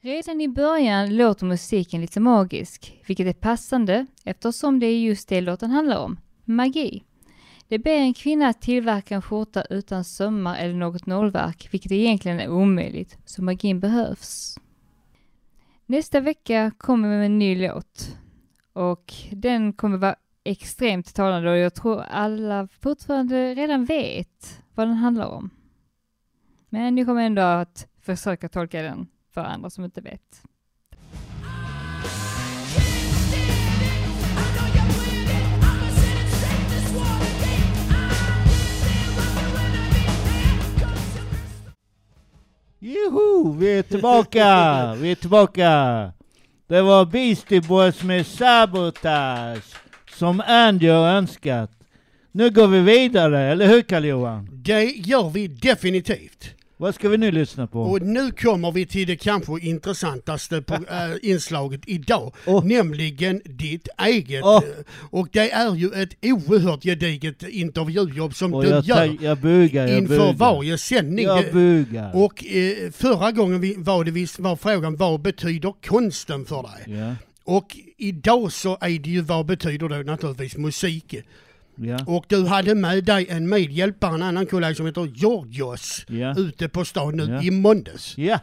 Redan 0.00 0.40
i 0.40 0.48
början 0.48 1.16
låter 1.16 1.46
musiken 1.46 2.00
lite 2.00 2.20
magisk, 2.20 3.02
vilket 3.06 3.26
är 3.26 3.32
passande 3.32 4.06
eftersom 4.24 4.80
det 4.80 4.86
är 4.86 5.00
just 5.00 5.28
det 5.28 5.40
låten 5.40 5.70
handlar 5.70 5.98
om, 5.98 6.18
magi. 6.44 7.04
Det 7.72 7.78
ber 7.78 7.98
en 7.98 8.14
kvinna 8.14 8.48
att 8.48 8.60
tillverka 8.60 9.14
en 9.14 9.22
skjorta 9.22 9.64
utan 9.70 10.04
sömmar 10.04 10.58
eller 10.58 10.74
något 10.74 11.06
nålverk, 11.06 11.68
vilket 11.70 11.92
egentligen 11.92 12.40
är 12.40 12.48
omöjligt, 12.48 13.18
så 13.24 13.42
magin 13.42 13.80
behövs. 13.80 14.58
Nästa 15.86 16.20
vecka 16.20 16.70
kommer 16.78 17.08
vi 17.08 17.16
med 17.16 17.26
en 17.26 17.38
ny 17.38 17.68
låt 17.68 18.16
och 18.72 19.14
den 19.30 19.72
kommer 19.72 19.96
vara 19.96 20.16
extremt 20.44 21.14
talande 21.14 21.50
och 21.50 21.56
jag 21.56 21.74
tror 21.74 22.02
alla 22.02 22.68
fortfarande 22.80 23.54
redan 23.54 23.84
vet 23.84 24.62
vad 24.74 24.88
den 24.88 24.96
handlar 24.96 25.26
om. 25.26 25.50
Men 26.68 26.98
jag 26.98 27.06
kommer 27.06 27.22
ändå 27.22 27.42
att 27.42 27.86
försöka 28.00 28.48
tolka 28.48 28.82
den 28.82 29.06
för 29.30 29.40
andra 29.40 29.70
som 29.70 29.84
inte 29.84 30.00
vet. 30.00 30.42
Juhu, 42.84 43.58
Vi 43.58 43.78
är 43.78 43.82
tillbaka! 43.82 44.94
Vi 44.94 45.10
är 45.10 45.14
tillbaka! 45.14 46.12
Det 46.68 46.82
var 46.82 47.04
Beastie 47.04 47.60
Boys 47.60 48.02
med 48.02 48.26
Sabotage 48.26 49.74
som 50.14 50.42
Andy 50.46 50.88
har 50.88 51.08
önskat. 51.08 51.70
Nu 52.32 52.50
går 52.50 52.66
vi 52.66 52.80
vidare, 52.80 53.40
eller 53.40 53.66
hur 53.66 53.82
Karl-Johan? 53.82 54.48
Det 54.52 54.84
gör 54.84 55.30
vi 55.30 55.48
definitivt. 55.48 56.54
Vad 56.82 56.94
ska 56.94 57.08
vi 57.08 57.18
nu 57.18 57.30
lyssna 57.30 57.66
på? 57.66 57.80
Och 57.82 58.02
nu 58.02 58.30
kommer 58.30 58.72
vi 58.72 58.86
till 58.86 59.06
det 59.06 59.16
kanske 59.16 59.60
intressantaste 59.60 60.62
på, 60.62 60.74
äh, 60.74 60.80
inslaget 61.30 61.80
idag, 61.86 62.34
Åh. 62.46 62.64
nämligen 62.64 63.40
ditt 63.44 63.88
eget. 63.98 64.44
Eh, 64.44 64.60
Och 65.10 65.28
det 65.32 65.50
är 65.50 65.74
ju 65.74 65.90
ett 66.02 66.10
oerhört 66.22 66.82
gediget 66.82 67.42
intervjujobb 67.42 68.34
som 68.34 68.54
Och 68.54 68.62
du 68.62 68.68
jag, 68.68 68.84
gör 68.84 69.16
jag 69.20 69.38
bugar, 69.38 69.86
jag 69.88 69.98
inför 69.98 70.16
bugar. 70.18 70.32
varje 70.32 70.78
sändning. 70.78 71.24
Jag 71.24 71.52
bugar. 71.52 72.16
Och 72.16 72.44
eh, 72.44 72.90
förra 72.90 73.32
gången 73.32 73.60
vi, 73.60 73.74
var 73.78 74.04
det 74.04 74.10
visst 74.10 74.38
var 74.38 74.56
frågan 74.56 74.96
vad 74.96 75.20
betyder 75.22 75.74
konsten 75.86 76.44
för 76.44 76.62
dig? 76.62 76.98
Ja, 76.98 77.14
Och 77.44 77.76
idag 77.98 78.52
så 78.52 78.78
är 78.80 78.98
det 78.98 79.10
ju 79.10 79.20
vad 79.20 79.46
betyder 79.46 79.88
då 79.88 79.96
naturligtvis 79.96 80.56
musik. 80.56 81.14
Ja, 81.76 81.98
Och 82.06 82.24
du 82.28 82.46
hade 82.46 82.74
med 82.74 83.04
dig 83.04 83.26
en 83.30 83.48
medhjälpare, 83.48 84.14
en 84.14 84.22
annan 84.22 84.46
kollega 84.46 84.74
som 84.74 84.86
heter 84.86 85.08
Georgios, 85.14 86.04
ja. 86.08 86.34
ute 86.38 86.68
på 86.68 86.84
stan 86.84 87.16
nu 87.16 87.24
Ja. 87.24 87.42
i 87.42 87.50
måndags. 87.50 88.18
Ja. 88.18 88.38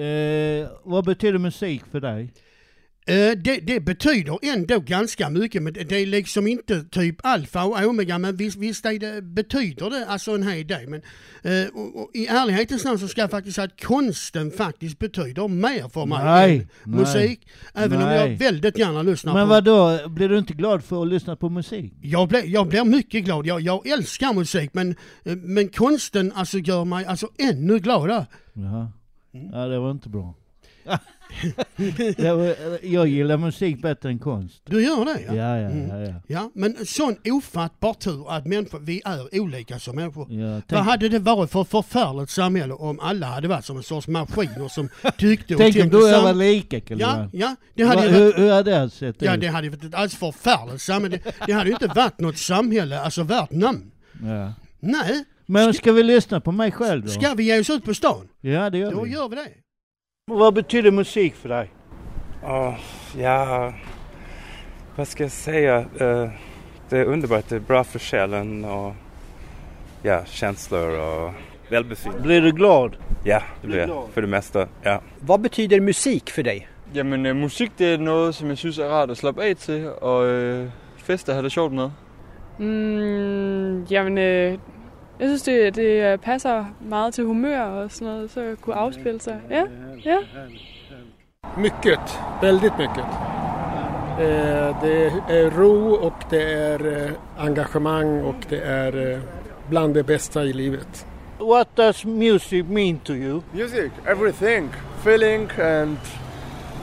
Eh, 0.00 0.68
vad 0.84 1.04
betyder 1.04 1.38
musik 1.38 1.82
för 1.90 2.00
dig? 2.00 2.32
Eh, 3.06 3.32
det, 3.36 3.60
det 3.60 3.80
betyder 3.80 4.38
ändå 4.42 4.80
ganska 4.80 5.30
mycket, 5.30 5.62
men 5.62 5.72
det, 5.72 5.92
är 5.92 6.06
liksom 6.06 6.46
inte 6.46 6.84
typ 6.84 7.16
alfa 7.22 7.64
och 7.64 7.84
omega, 7.84 8.18
men 8.18 8.36
visst, 8.36 8.56
visst 8.56 8.82
det, 8.84 9.22
betyder 9.22 9.90
det 9.90 10.06
alltså 10.06 10.30
en 10.34 10.42
hel 10.42 10.66
del. 10.66 10.88
Men 10.88 11.02
eh, 11.42 11.68
och, 11.74 12.02
och 12.02 12.10
i 12.14 12.26
ärlighetens 12.26 12.84
namn 12.84 12.98
så 12.98 13.08
ska 13.08 13.20
jag 13.20 13.30
faktiskt 13.30 13.54
säga 13.54 13.64
att 13.64 13.84
konsten 13.84 14.50
faktiskt 14.50 14.98
betyder 14.98 15.48
mer 15.48 15.88
för 15.88 16.06
mig 16.06 16.24
Nej, 16.24 16.58
än 16.58 16.68
nej, 16.84 17.00
musik. 17.00 17.48
Även 17.74 18.02
om 18.02 18.10
jag 18.10 18.28
nej. 18.28 18.36
väldigt 18.36 18.78
gärna 18.78 19.02
lyssnar 19.02 19.34
Men 19.34 19.44
på 19.44 19.48
vad 19.48 19.64
då? 19.64 20.08
blir 20.08 20.28
du 20.28 20.38
inte 20.38 20.52
glad 20.52 20.84
för 20.84 21.02
att 21.02 21.08
lyssna 21.08 21.36
på 21.36 21.48
musik? 21.48 21.92
Jag 22.02 22.28
blir, 22.28 22.46
jag 22.46 22.68
blir 22.68 22.84
mycket 22.84 23.24
glad. 23.24 23.46
Jag, 23.46 23.60
jag 23.60 23.86
älskar 23.86 24.34
musik 24.34 24.70
men, 24.72 24.90
eh, 25.24 25.36
men 25.36 25.68
konsten 25.68 26.32
alltså 26.34 26.58
gör 26.58 26.84
mig 26.84 27.04
alltså 27.04 27.28
ännu 27.38 27.78
gladare. 27.78 28.26
Jaha. 28.52 28.92
Mm. 29.34 29.50
Ja, 29.52 29.66
det 29.66 29.78
var 29.78 29.90
inte 29.90 30.08
bra. 30.08 30.34
jag 32.82 33.08
gillar 33.08 33.36
musik 33.36 33.82
bättre 33.82 34.08
än 34.08 34.18
konst. 34.18 34.62
Du 34.64 34.82
gör 34.84 35.04
det 35.04 35.20
ja? 35.26 35.34
Ja, 35.34 35.58
ja, 35.58 35.70
Mm. 35.70 35.88
ja. 36.04 36.10
ja. 36.10 36.14
Ja, 36.26 36.50
men 36.54 36.76
sån 36.86 37.16
ofattbar 37.24 37.94
tur 37.94 38.30
att 38.32 38.46
människor, 38.46 38.78
vi 38.78 39.02
är 39.04 39.40
olika 39.40 39.78
som 39.78 39.96
människor. 39.96 40.26
ja 40.32 40.52
Vad 40.52 40.62
tänk 40.68 40.84
hade 40.86 41.08
det 41.08 41.18
varit 41.18 41.50
för 41.50 41.64
förfärligt 41.64 42.30
samhälle 42.30 42.74
om 42.74 43.00
alla 43.00 43.26
hade 43.26 43.48
varit 43.48 43.64
som 43.64 43.76
en 43.76 43.82
sorts 43.82 44.08
maskiner 44.08 44.68
som 44.68 44.88
tyckte 45.18 45.54
och 45.54 45.60
tänk 45.60 45.74
om 45.76 45.80
tänkte 45.80 45.98
du 45.98 46.02
och 46.04 46.08
jag 46.10 46.22
var 46.22 46.34
lika 46.34 46.76
Ja, 46.76 46.82
Karl-Johan. 46.86 47.30
ja, 47.32 47.56
det 47.74 47.82
hade 47.84 47.96
Va, 47.96 48.02
varit, 48.08 48.16
hur, 48.20 48.32
hur 48.42 48.50
hade 48.52 48.70
det 48.70 48.90
sett 48.90 49.16
ja, 49.22 49.34
ut? 49.34 49.40
det 49.40 49.46
hade 49.46 49.68
varit 49.70 49.84
ett 49.84 49.94
alldeles 49.94 50.14
förfärligt 50.16 50.82
samhälle. 50.82 51.18
Det, 51.24 51.32
det 51.46 51.52
hade 51.52 51.66
ju 51.70 51.72
inte 51.72 51.86
varit 51.86 52.20
något 52.20 52.38
samhälle, 52.38 53.00
alltså 53.00 53.22
värt 53.22 53.50
namn. 53.50 53.90
Ja. 54.22 54.52
Nej, 54.80 55.24
Men 55.46 55.74
ska 55.74 55.92
vi 55.92 56.02
lyssna 56.02 56.40
på 56.40 56.52
mig 56.52 56.72
själv 56.72 57.02
då? 57.02 57.08
ska 57.08 57.34
vi 57.34 57.44
ge 57.44 57.60
oss 57.60 57.70
ut 57.70 57.84
på 57.84 57.94
stan? 57.94 58.28
Ja, 58.40 58.70
det 58.70 58.78
gör 58.78 58.90
Då 58.92 59.02
vi. 59.04 59.10
gör 59.10 59.28
vi 59.28 59.36
det. 59.36 59.48
Vad 60.38 60.54
betyder 60.54 60.90
musik 60.90 61.34
för 61.34 61.48
dig? 61.48 61.70
Ja, 62.42 62.76
ja, 63.18 63.72
vad 64.96 65.08
ska 65.08 65.22
jag 65.22 65.32
säga? 65.32 65.78
Eh, 66.00 66.28
Det 66.88 66.98
är 66.98 67.04
underbart, 67.04 67.48
det 67.48 67.56
är 67.56 67.60
bra 67.60 67.84
för 67.84 67.98
själen 67.98 68.64
och 68.64 68.92
ja, 70.02 70.24
känslor 70.24 70.98
och 70.98 71.30
välbefinnande. 71.68 72.22
Blir 72.22 72.40
du 72.42 72.52
glad? 72.52 72.96
Ja, 73.24 73.42
det 73.60 73.66
blir 73.66 73.78
jag 73.78 74.08
för 74.14 74.20
det 74.22 74.28
mesta. 74.28 74.68
Ja. 74.82 75.00
Vad 75.20 75.40
betyder 75.40 75.80
musik 75.80 76.30
för 76.30 76.42
dig? 76.42 76.68
Jamen 76.94 77.26
øh, 77.26 77.36
musik 77.36 77.70
det 77.78 77.94
er 77.94 77.98
noget, 77.98 78.34
som 78.34 78.48
jeg 78.48 78.58
synes 78.58 78.78
er 78.78 78.88
rart 78.88 79.10
at 79.10 79.16
slappe 79.16 79.42
af 79.42 79.56
til, 79.56 79.90
og 80.02 80.26
øh, 80.26 80.66
feste 80.96 81.32
have 81.32 81.42
det 81.42 81.52
sjovt 81.52 81.72
med. 81.72 81.90
Mm, 82.58 83.84
jamen, 83.84 84.18
øh, 84.18 84.58
jeg 85.20 85.28
synes, 85.28 85.42
det, 85.42 85.76
det 85.76 86.20
passer 86.20 86.64
meget 86.80 87.14
til 87.14 87.24
humør 87.24 87.60
og 87.62 87.90
sådan 87.90 88.14
noget, 88.14 88.30
så 88.30 88.56
kunne 88.62 88.76
afspille 88.76 89.20
sig. 89.20 89.40
Ja, 89.50 89.64
ja. 90.04 90.16
Mycket, 91.56 92.20
väldigt 92.42 92.78
mycket. 92.78 93.04
Eh, 94.20 94.82
Det 94.82 95.06
är 95.28 95.50
ro 95.50 95.94
och 95.94 96.24
det 96.30 96.42
är 96.54 97.04
eh, 97.04 97.10
engagemang 97.38 98.24
och 98.24 98.34
det 98.48 98.60
är 98.60 99.12
eh, 99.12 99.18
bland 99.68 99.94
det 99.94 100.02
bästa 100.02 100.44
i 100.44 100.52
livet. 100.52 101.06
What 101.38 101.68
does 101.76 102.04
music 102.04 102.66
mean 102.66 102.98
to 102.98 103.12
you? 103.12 103.42
Music, 103.52 103.92
everything, 104.06 104.68
feeling 105.04 105.50
and 105.60 105.96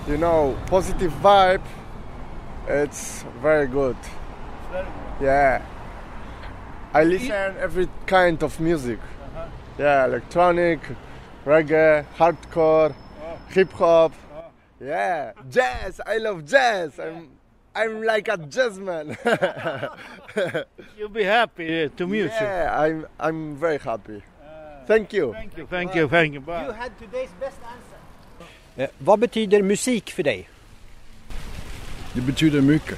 you 0.09 0.17
know 0.17 0.55
positive 0.69 1.11
vibe. 1.23 1.63
It's 2.83 3.25
very 3.43 3.65
good. 3.67 3.95
Yeah, 5.21 5.61
I 6.97 7.03
listen 7.03 7.55
every 7.59 7.87
kind 8.07 8.41
of 8.41 8.59
music. 8.59 8.97
Yeah, 9.77 10.05
electronic, 10.05 10.79
reggae, 11.45 12.03
hardcore, 12.17 12.95
hip 13.49 13.71
hop. 13.73 14.13
Yeah, 14.81 15.33
jazz. 15.47 16.01
I 16.03 16.17
love 16.17 16.43
jazz. 16.43 16.99
I'm 16.99 17.29
I'm 17.75 18.01
like 18.01 18.27
a 18.29 18.37
jazzman. 18.37 19.15
You'll 20.97 21.09
be 21.09 21.23
happy 21.23 21.83
uh, 21.83 21.89
to 21.97 22.07
music. 22.07 22.41
Yeah, 22.41 22.81
I'm 22.83 23.05
I'm 23.19 23.55
very 23.55 23.77
happy. 23.77 24.23
Thank 24.87 25.13
you. 25.13 25.33
Thank 25.33 25.57
you, 25.57 25.67
thank 25.67 25.95
you, 25.95 26.07
thank 26.07 26.33
you. 26.33 26.41
Bye. 26.41 26.65
You 26.65 26.71
had 26.71 26.97
today's 26.97 27.29
best 27.39 27.59
answer. 27.73 27.97
Eh, 28.77 28.89
vad 28.97 29.19
betyder 29.19 29.61
musik 29.61 30.11
för 30.11 30.23
dig? 30.23 30.49
Det 32.13 32.21
betyder 32.21 32.61
mycket. 32.61 32.97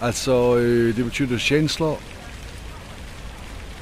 Alltså, 0.00 0.58
øh, 0.58 0.96
det 0.96 1.04
betyder 1.04 1.38
känslor. 1.38 2.11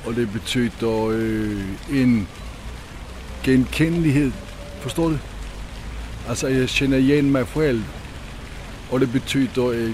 Och 0.04 0.14
det 0.14 0.26
betyder 0.26 1.12
eh, 1.12 2.02
en 2.02 2.26
genkendelighed. 3.42 4.32
Förstår 4.80 5.10
du? 5.10 5.18
Alltså, 6.28 6.50
jag 6.50 6.68
känner 6.68 6.98
igen 6.98 7.32
mig 7.32 7.44
själv. 7.44 7.82
Och 8.90 9.00
det 9.00 9.06
betyder, 9.06 9.72
eh, 9.74 9.90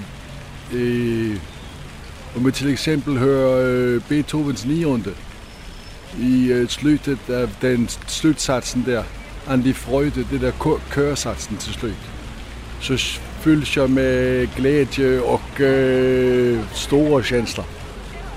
eh, 0.80 1.36
om 2.34 2.44
vi 2.44 2.52
till 2.52 2.72
exempel 2.72 3.16
hör 3.16 4.00
Beethovens 4.08 4.64
nionde 4.64 5.10
i 6.20 6.66
slutet 6.68 7.30
av 7.30 7.50
den 7.60 7.88
slutsatsen 8.06 8.82
där, 8.86 9.04
an 9.46 9.62
die 9.62 9.74
Freude, 9.74 10.24
det 10.30 10.38
där 10.38 10.52
körsatsen 10.94 11.56
till 11.56 11.72
slut, 11.72 11.94
så 12.80 12.96
fylls 13.40 13.76
jag 13.76 13.90
med 13.90 14.48
glädje 14.56 15.20
och 15.20 15.60
eh, 15.60 16.58
stora 16.74 17.22
känslor. 17.22 17.66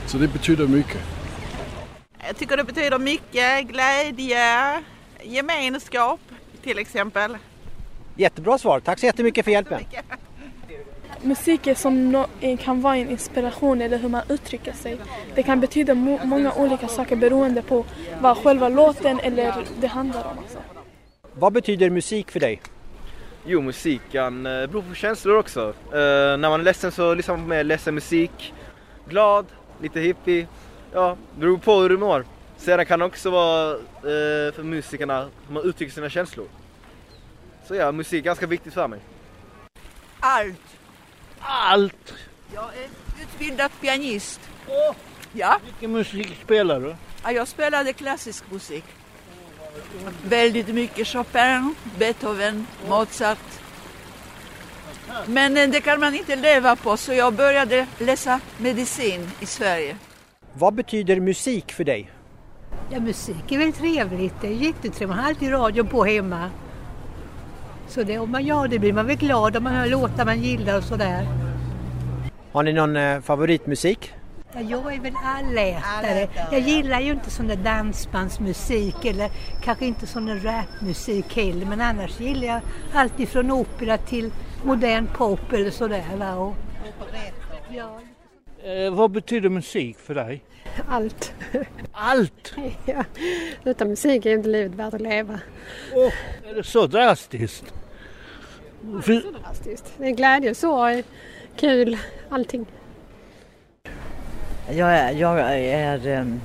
Så 0.07 0.17
det 0.17 0.27
betyder 0.27 0.67
mycket. 0.67 1.18
Jag 2.29 2.38
tycker 2.38 2.57
det 2.57 2.63
betyder 2.63 3.00
mycket 3.00 3.67
glädje, 3.67 4.83
gemenskap 5.24 6.19
till 6.63 6.79
exempel. 6.79 7.38
Jättebra 8.15 8.57
svar. 8.57 8.79
Tack 8.79 9.00
så 9.00 9.05
jättemycket 9.05 9.45
för 9.45 9.51
hjälpen. 9.51 9.86
Musik 11.21 11.67
är 11.67 11.75
som 11.75 12.15
no- 12.15 12.57
kan 12.57 12.81
vara 12.81 12.95
en 12.95 13.09
inspiration 13.09 13.81
eller 13.81 13.98
hur 13.98 14.09
man 14.09 14.21
uttrycker 14.29 14.74
sig. 14.74 14.98
Det 15.36 15.43
kan 15.43 15.59
betyda 15.59 15.95
många 15.95 16.53
olika 16.53 16.88
saker 16.88 17.15
beroende 17.15 17.62
på 17.62 17.86
vad 18.21 18.38
själva 18.38 18.69
låten 18.69 19.19
eller 19.19 19.53
det 19.81 19.88
handlar 19.88 20.24
om. 20.24 20.38
Alltså. 20.38 20.59
Vad 21.33 21.53
betyder 21.53 21.89
musik 21.89 22.31
för 22.31 22.39
dig? 22.39 22.62
Jo, 23.45 23.62
musiken 23.62 24.45
eh, 24.45 24.51
beror 24.67 24.81
på 24.81 24.95
känslor 24.95 25.38
också. 25.38 25.74
Eh, 25.91 25.98
när 26.38 26.50
man 26.50 26.59
är 26.59 26.63
ledsen 26.63 26.91
så 26.91 27.13
lyssnar 27.13 27.36
man 27.38 27.45
på 27.45 27.50
mer 27.50 27.63
ledsen 27.63 27.95
musik. 27.95 28.53
Glad, 29.07 29.45
lite 29.81 30.00
hippie. 30.00 30.48
Ja, 30.93 31.17
beror 31.38 31.58
på 31.58 31.81
hur 31.81 31.89
du 31.89 31.98
mår. 31.98 32.25
Sedan 32.58 32.86
kan 32.86 33.00
det 33.00 33.05
också 33.05 33.29
vara 33.29 33.72
eh, 33.75 34.53
för 34.53 34.63
musikerna 34.63 35.19
att 35.19 35.50
man 35.50 35.63
uttrycker 35.63 35.93
sina 35.93 36.10
känslor. 36.10 36.48
Så 37.67 37.75
ja, 37.75 37.91
musik 37.91 38.19
är 38.19 38.25
ganska 38.25 38.48
viktigt 38.48 38.74
för 38.74 38.88
mig. 38.88 39.00
Allt. 40.19 40.77
Allt? 41.39 42.13
Jag 42.53 42.63
är 42.63 42.89
utbildad 43.22 43.72
pianist. 43.81 44.39
Ja. 45.34 45.60
Vilken 45.65 45.91
musik 45.91 46.38
spelar 46.43 46.80
du? 46.80 46.95
Ja, 47.23 47.32
jag 47.32 47.47
spelade 47.47 47.93
klassisk 47.93 48.43
musik. 48.52 48.84
Väldigt 50.23 50.67
mycket 50.67 51.08
Chopin, 51.08 51.75
Beethoven, 51.97 52.67
Mozart. 52.88 53.38
Men 55.25 55.58
eh, 55.58 55.69
det 55.69 55.82
kan 55.82 55.99
man 55.99 56.15
inte 56.15 56.36
leva 56.36 56.75
på 56.75 56.97
så 56.97 57.13
jag 57.13 57.34
började 57.34 57.88
läsa 57.99 58.39
medicin 58.58 59.32
i 59.39 59.45
Sverige. 59.45 59.97
Vad 60.60 60.74
betyder 60.74 61.19
musik 61.19 61.72
för 61.72 61.84
dig? 61.84 62.12
Ja, 62.89 63.00
musik 63.00 63.52
är 63.52 63.58
väl 63.58 63.74
trevligt. 63.74 64.34
Det 64.41 64.48
är 64.48 64.52
jättetrevligt. 64.52 65.10
Man 65.10 65.17
har 65.17 65.30
alltid 65.30 65.52
radion 65.52 65.88
på 65.88 66.06
hemma. 66.06 66.50
Så 67.88 68.04
det, 68.04 68.19
om 68.19 68.32
man 68.32 68.45
gör 68.45 68.67
det 68.67 68.80
blir 68.80 68.93
man 68.93 69.08
väl 69.08 69.15
glad 69.15 69.58
om 69.58 69.63
man 69.63 69.74
hör 69.74 69.88
låtar 69.88 70.26
man 70.26 70.41
gillar 70.41 70.78
och 70.78 70.84
sådär. 70.84 71.28
Har 72.52 72.63
ni 72.63 72.74
någon 72.74 72.95
eh, 72.95 73.22
favoritmusik? 73.22 74.13
Ja, 74.54 74.62
jag 74.62 74.93
är 74.93 75.00
väl 75.00 75.13
allätare. 75.26 76.28
Jag 76.52 76.60
gillar 76.60 77.00
ju 77.00 77.12
inte 77.12 77.30
sån 77.30 77.48
där 77.48 77.56
dansbandsmusik 77.56 79.06
eller 79.06 79.30
kanske 79.63 79.86
inte 79.86 80.08
sån 80.08 80.26
där 80.26 80.36
rapmusik 80.36 81.36
heller. 81.36 81.65
Men 81.65 81.82
annars 81.82 82.19
gillar 82.19 82.48
jag 82.48 82.62
allt 82.93 83.19
ifrån 83.19 83.52
opera 83.52 83.98
till 83.98 84.32
modern 84.63 85.08
pop 85.17 85.54
eller 85.54 85.72
sådär. 85.72 86.04
Va? 86.17 86.36
Och, 86.36 86.56
ja. 87.69 88.00
Eh, 88.69 88.91
vad 88.91 89.12
betyder 89.12 89.49
musik 89.49 89.97
för 89.99 90.15
dig? 90.15 90.43
Allt. 90.88 91.34
Allt? 91.91 92.53
ja. 92.86 93.03
Utan 93.63 93.88
musik 93.88 94.25
är 94.25 94.34
inte 94.34 94.49
livet 94.49 94.75
värt 94.75 94.93
att 94.93 95.01
leva. 95.01 95.39
Åh, 95.93 96.13
är 96.49 96.55
det 96.55 96.63
så 96.63 96.88
drastiskt? 96.88 97.73
För, 99.03 99.34
Fantastiskt. 99.34 99.93
Det 99.97 100.05
är 100.08 100.12
glädje, 100.12 100.55
sorg, 100.55 101.03
kul, 101.55 101.97
allting. 102.29 102.65
Jag 104.69 104.97
är, 104.97 105.12
jag 105.12 105.39
är 105.39 106.08
em, 106.08 106.41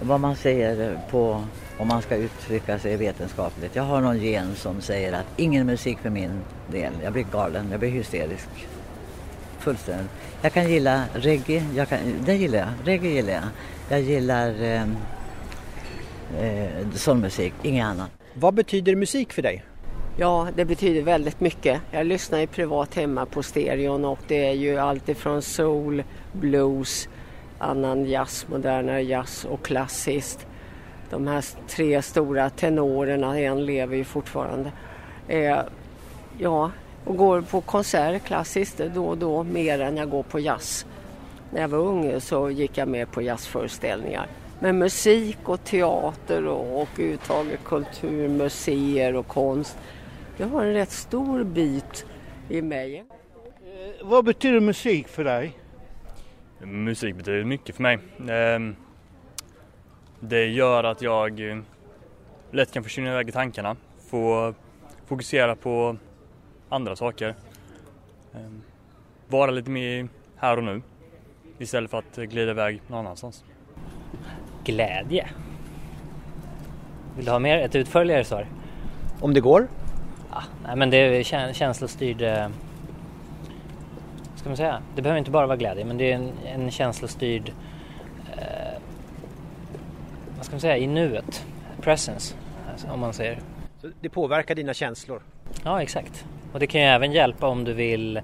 vad 0.00 0.20
man 0.20 0.36
säger 0.36 1.00
på, 1.10 1.44
om 1.78 1.88
man 1.88 2.02
ska 2.02 2.16
uttrycka 2.16 2.78
sig 2.78 2.96
vetenskapligt. 2.96 3.76
Jag 3.76 3.82
har 3.82 4.00
någon 4.00 4.18
gen 4.18 4.54
som 4.54 4.80
säger 4.80 5.12
att 5.12 5.26
ingen 5.36 5.66
musik 5.66 5.98
för 5.98 6.10
min 6.10 6.40
del. 6.70 6.92
Jag 7.02 7.12
blir 7.12 7.26
galen, 7.32 7.68
jag 7.70 7.80
blir 7.80 7.90
hysterisk. 7.90 8.48
Fullständigt. 9.58 10.10
Jag 10.42 10.52
kan 10.52 10.70
gilla 10.70 11.04
reggae, 11.14 11.64
jag 11.74 11.88
kan, 11.88 11.98
det 12.24 12.34
gillar 12.34 12.58
jag. 12.58 12.68
Reggae 12.84 13.10
gillar 13.10 13.32
jag. 13.32 13.42
Jag 13.88 14.00
gillar 14.00 14.62
em, 14.62 14.96
eh, 16.40 16.90
sångmusik, 16.94 17.54
inget 17.62 17.84
annat. 17.86 18.10
Vad 18.34 18.54
betyder 18.54 18.96
musik 18.96 19.32
för 19.32 19.42
dig? 19.42 19.64
Ja, 20.16 20.48
det 20.56 20.64
betyder 20.64 21.02
väldigt 21.02 21.40
mycket. 21.40 21.80
Jag 21.90 22.06
lyssnar 22.06 22.38
ju 22.38 22.46
privat 22.46 22.94
hemma 22.94 23.26
på 23.26 23.42
stereon 23.42 24.04
och 24.04 24.18
det 24.26 24.48
är 24.48 24.52
ju 24.52 24.78
allt 24.78 25.08
ifrån 25.08 25.42
soul, 25.42 26.02
blues, 26.32 27.08
annan 27.58 28.04
jazz, 28.04 28.46
modernare 28.50 29.02
jazz 29.02 29.44
och 29.44 29.64
klassiskt. 29.64 30.46
De 31.10 31.26
här 31.26 31.44
tre 31.68 32.02
stora 32.02 32.50
tenorerna, 32.50 33.40
en 33.40 33.66
lever 33.66 33.96
ju 33.96 34.04
fortfarande. 34.04 34.72
Eh, 35.28 35.58
ja, 36.38 36.70
och 37.08 37.16
går 37.16 37.40
på 37.40 37.60
konserter 37.60 38.18
klassiskt 38.18 38.78
då 38.94 39.06
och 39.06 39.18
då 39.18 39.42
mer 39.42 39.80
än 39.80 39.96
jag 39.96 40.10
går 40.10 40.22
på 40.22 40.40
jazz. 40.40 40.86
När 41.50 41.60
jag 41.60 41.68
var 41.68 41.78
ung 41.78 42.20
så 42.20 42.50
gick 42.50 42.78
jag 42.78 42.88
med 42.88 43.10
på 43.12 43.22
jazzföreställningar. 43.22 44.26
Men 44.60 44.78
musik 44.78 45.38
och 45.44 45.64
teater 45.64 46.46
och, 46.46 46.82
och 46.82 46.88
överhuvudtaget 46.94 47.64
kultur, 47.64 48.28
museer 48.28 49.16
och 49.16 49.26
konst. 49.26 49.78
Jag 50.36 50.46
har 50.46 50.64
en 50.64 50.72
rätt 50.72 50.90
stor 50.90 51.44
bit 51.44 52.06
i 52.48 52.62
mig. 52.62 53.04
vad 54.02 54.24
betyder 54.24 54.60
musik 54.60 55.08
för 55.08 55.24
dig? 55.24 55.58
Musik 56.62 57.16
betyder 57.16 57.44
mycket 57.44 57.76
för 57.76 57.82
mig. 57.82 57.98
Ehm, 58.28 58.76
Det 60.20 60.46
gör 60.46 60.84
att 60.84 61.02
jag 61.02 61.50
eh, 61.50 61.58
lätt 62.50 62.72
kan 62.72 62.82
försvinna 62.82 63.10
iväg 63.10 63.28
i 63.28 63.32
tankarna, 63.32 63.76
få 64.10 64.54
fokusera 65.06 65.56
på 65.56 65.96
andra 66.68 66.96
saker. 66.96 67.34
Ehm, 68.34 68.62
Vara 69.28 69.50
lite 69.50 69.70
mer 69.70 70.08
här 70.36 70.56
och 70.56 70.64
nu 70.64 70.82
istället 71.58 71.90
för 71.90 71.98
att 71.98 72.16
glida 72.16 72.50
iväg 72.50 72.82
någon 72.86 72.98
annanstans. 72.98 73.44
Glädje. 74.64 75.28
Vill 77.16 77.24
du 77.24 77.30
ha 77.30 77.38
mer, 77.38 77.58
ett 77.58 77.74
utförligare 77.76 78.24
svar? 78.24 78.46
Om 79.20 79.34
det 79.34 79.40
går? 79.40 79.68
Ja, 80.32 80.42
nej, 80.66 80.76
men 80.76 80.90
det 80.90 80.96
är 80.96 81.22
kä- 81.22 81.52
känslostyrd... 81.52 82.22
eh, 82.22 82.48
Ska 84.36 84.48
man 84.48 84.56
säga? 84.56 84.82
Det 84.96 85.02
behöver 85.02 85.18
inte 85.18 85.30
bara 85.30 85.46
vara 85.46 85.56
glädje 85.56 85.84
men 85.84 85.98
det 85.98 86.12
är 86.12 86.14
en, 86.14 86.32
en 86.46 86.70
känslostyrd... 86.70 87.52
Eh, 88.36 88.80
vad 90.36 90.44
ska 90.44 90.52
man 90.54 90.60
säga? 90.60 90.76
I 90.76 90.86
nuet. 90.86 91.46
Presence, 91.80 92.34
alltså, 92.72 92.88
om 92.90 93.00
man 93.00 93.12
säger. 93.12 93.40
Så 93.80 93.90
det 94.00 94.08
påverkar 94.08 94.54
dina 94.54 94.74
känslor? 94.74 95.22
Ja, 95.64 95.82
exakt. 95.82 96.24
Och 96.52 96.60
det 96.60 96.66
kan 96.66 96.80
ju 96.80 96.86
även 96.86 97.12
hjälpa 97.12 97.46
om 97.46 97.64
du 97.64 97.72
vill... 97.72 98.16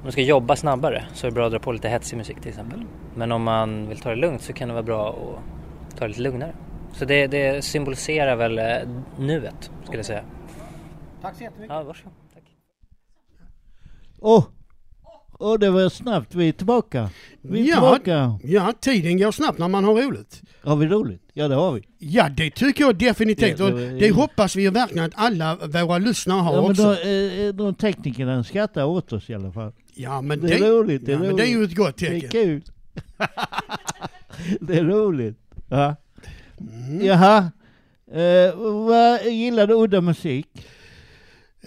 Om 0.00 0.06
du 0.06 0.12
ska 0.12 0.22
jobba 0.22 0.56
snabbare 0.56 1.04
så 1.12 1.26
är 1.26 1.30
det 1.30 1.34
bra 1.34 1.46
att 1.46 1.52
dra 1.52 1.58
på 1.58 1.72
lite 1.72 1.88
hetsig 1.88 2.16
musik 2.16 2.40
till 2.40 2.48
exempel. 2.48 2.84
Men 3.14 3.32
om 3.32 3.42
man 3.42 3.88
vill 3.88 3.98
ta 3.98 4.08
det 4.08 4.16
lugnt 4.16 4.42
så 4.42 4.52
kan 4.52 4.68
det 4.68 4.74
vara 4.74 4.82
bra 4.82 5.08
att 5.08 5.96
ta 5.98 6.04
det 6.04 6.08
lite 6.08 6.20
lugnare. 6.20 6.52
Så 6.92 7.04
det, 7.04 7.26
det 7.26 7.64
symboliserar 7.64 8.36
väl 8.36 8.58
eh, 8.58 8.64
nuet, 9.18 9.70
skulle 9.82 9.98
jag 9.98 10.06
säga. 10.06 10.24
Tack 11.22 11.36
så 11.36 11.42
jättemycket. 11.42 11.74
Ja, 11.74 11.82
varsågod. 11.82 12.12
Åh, 14.20 14.44
Och 15.40 15.58
det 15.58 15.70
var 15.70 15.88
snabbt, 15.88 16.34
vi 16.34 16.48
är 16.48 16.52
tillbaka. 16.52 17.10
Vi 17.42 17.60
är 17.60 17.64
Ja, 17.64 17.74
tillbaka. 17.74 18.38
ja, 18.42 18.72
tiden 18.80 19.18
går 19.18 19.32
snabbt 19.32 19.58
när 19.58 19.68
man 19.68 19.84
har 19.84 19.94
roligt. 19.94 20.42
Har 20.62 20.76
vi 20.76 20.86
roligt? 20.86 21.22
Ja 21.32 21.48
det 21.48 21.54
har 21.54 21.72
vi. 21.72 21.82
Ja, 21.98 22.28
det 22.28 22.50
tycker 22.50 22.84
jag 22.84 22.96
definitivt. 22.98 23.58
Ja, 23.58 23.66
det 23.66 23.72
var- 23.72 24.00
det 24.00 24.10
hoppas 24.10 24.56
vi 24.56 24.62
ju 24.62 24.70
verkligen 24.70 25.04
att 25.04 25.12
alla 25.14 25.56
våra 25.56 25.98
lyssnare 25.98 26.38
har 26.40 26.54
Ja, 26.54 26.62
men 26.62 26.70
också. 26.70 26.82
då, 26.82 26.92
eh, 27.10 27.54
de 27.54 27.74
teknikerna 27.74 28.44
skrattar 28.44 28.84
åt 28.84 29.12
oss 29.12 29.30
i 29.30 29.34
alla 29.34 29.52
fall. 29.52 29.72
Ja, 29.94 30.20
men 30.22 30.40
det 30.40 30.54
är 30.54 30.58
det- 30.60 30.68
roligt. 30.70 31.06
Det 31.06 31.12
är, 31.12 31.14
ja, 31.14 31.18
men 31.18 31.30
roligt. 31.30 31.36
det 31.46 31.52
är 31.52 31.58
ju 31.58 31.64
ett 31.64 31.74
gott 31.76 31.96
Det 31.96 32.06
är 32.06 32.10
tecken. 32.20 32.30
kul. 32.30 32.62
det 34.60 34.78
är 34.78 34.84
roligt. 34.84 35.38
Ja. 35.68 35.96
Mm. 36.60 37.04
Jaha. 37.06 37.50
Eh, 38.12 38.54
vad 38.86 39.24
gillar 39.32 39.66
du 39.66 39.74
udda 39.74 40.00
musik? 40.00 40.46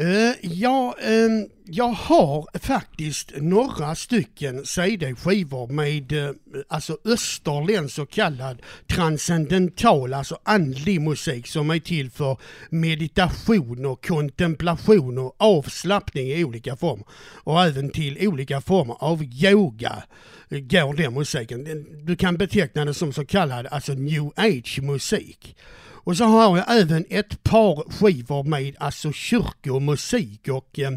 Uh, 0.01 0.32
ja, 0.41 0.95
um, 1.08 1.49
jag 1.65 1.88
har 1.88 2.60
faktiskt 2.60 3.32
några 3.36 3.95
stycken 3.95 4.65
CD-skivor 4.65 5.67
med 5.67 6.12
uh, 6.12 6.29
alltså 6.67 6.97
österländsk 7.06 7.95
så 7.95 8.06
kallad 8.06 8.62
transcendental, 8.88 10.13
alltså 10.13 10.38
andlig 10.43 11.01
musik 11.01 11.47
som 11.47 11.69
är 11.69 11.79
till 11.79 12.12
för 12.12 12.38
meditation 12.69 13.86
och 13.86 14.06
kontemplation 14.06 15.17
och 15.17 15.36
avslappning 15.38 16.27
i 16.27 16.43
olika 16.43 16.75
former. 16.75 17.06
Och 17.43 17.63
även 17.63 17.89
till 17.89 18.27
olika 18.27 18.62
former 18.62 18.95
av 18.99 19.23
yoga 19.23 20.03
går 20.49 20.93
den 20.93 21.13
musiken. 21.13 21.86
Du 22.06 22.15
kan 22.15 22.38
beteckna 22.38 22.86
det 22.86 22.93
som 22.93 23.13
så 23.13 23.25
kallad 23.25 23.67
alltså 23.67 23.93
new 23.93 24.32
age 24.36 24.79
musik. 24.82 25.56
Och 26.03 26.17
så 26.17 26.23
har 26.25 26.57
jag 26.57 26.81
även 26.81 27.05
ett 27.09 27.43
par 27.43 27.91
skivor 27.91 28.43
med 28.43 28.75
alltså 28.79 29.11
kyrkomusik 29.11 30.47
och 30.47 30.79
eh, 30.79 30.91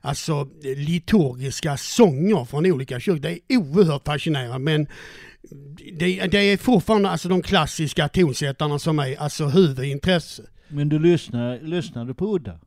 alltså 0.00 0.48
liturgiska 0.76 1.76
sånger 1.76 2.44
från 2.44 2.66
olika 2.66 3.00
kyrkor. 3.00 3.20
Det 3.20 3.30
är 3.30 3.56
oerhört 3.56 4.04
fascinerande 4.06 4.58
men 4.58 4.86
det, 5.98 6.26
det 6.26 6.38
är 6.38 6.56
fortfarande 6.56 7.10
alltså 7.10 7.28
de 7.28 7.42
klassiska 7.42 8.08
tonsättarna 8.08 8.78
som 8.78 8.98
är 8.98 9.16
alltså 9.16 9.46
huvudintresse. 9.46 10.42
Men 10.68 10.88
du 10.88 10.98
lyssnar, 10.98 11.60
lyssnar 11.60 12.04
du 12.04 12.14
på 12.14 12.34
udda? 12.34 12.58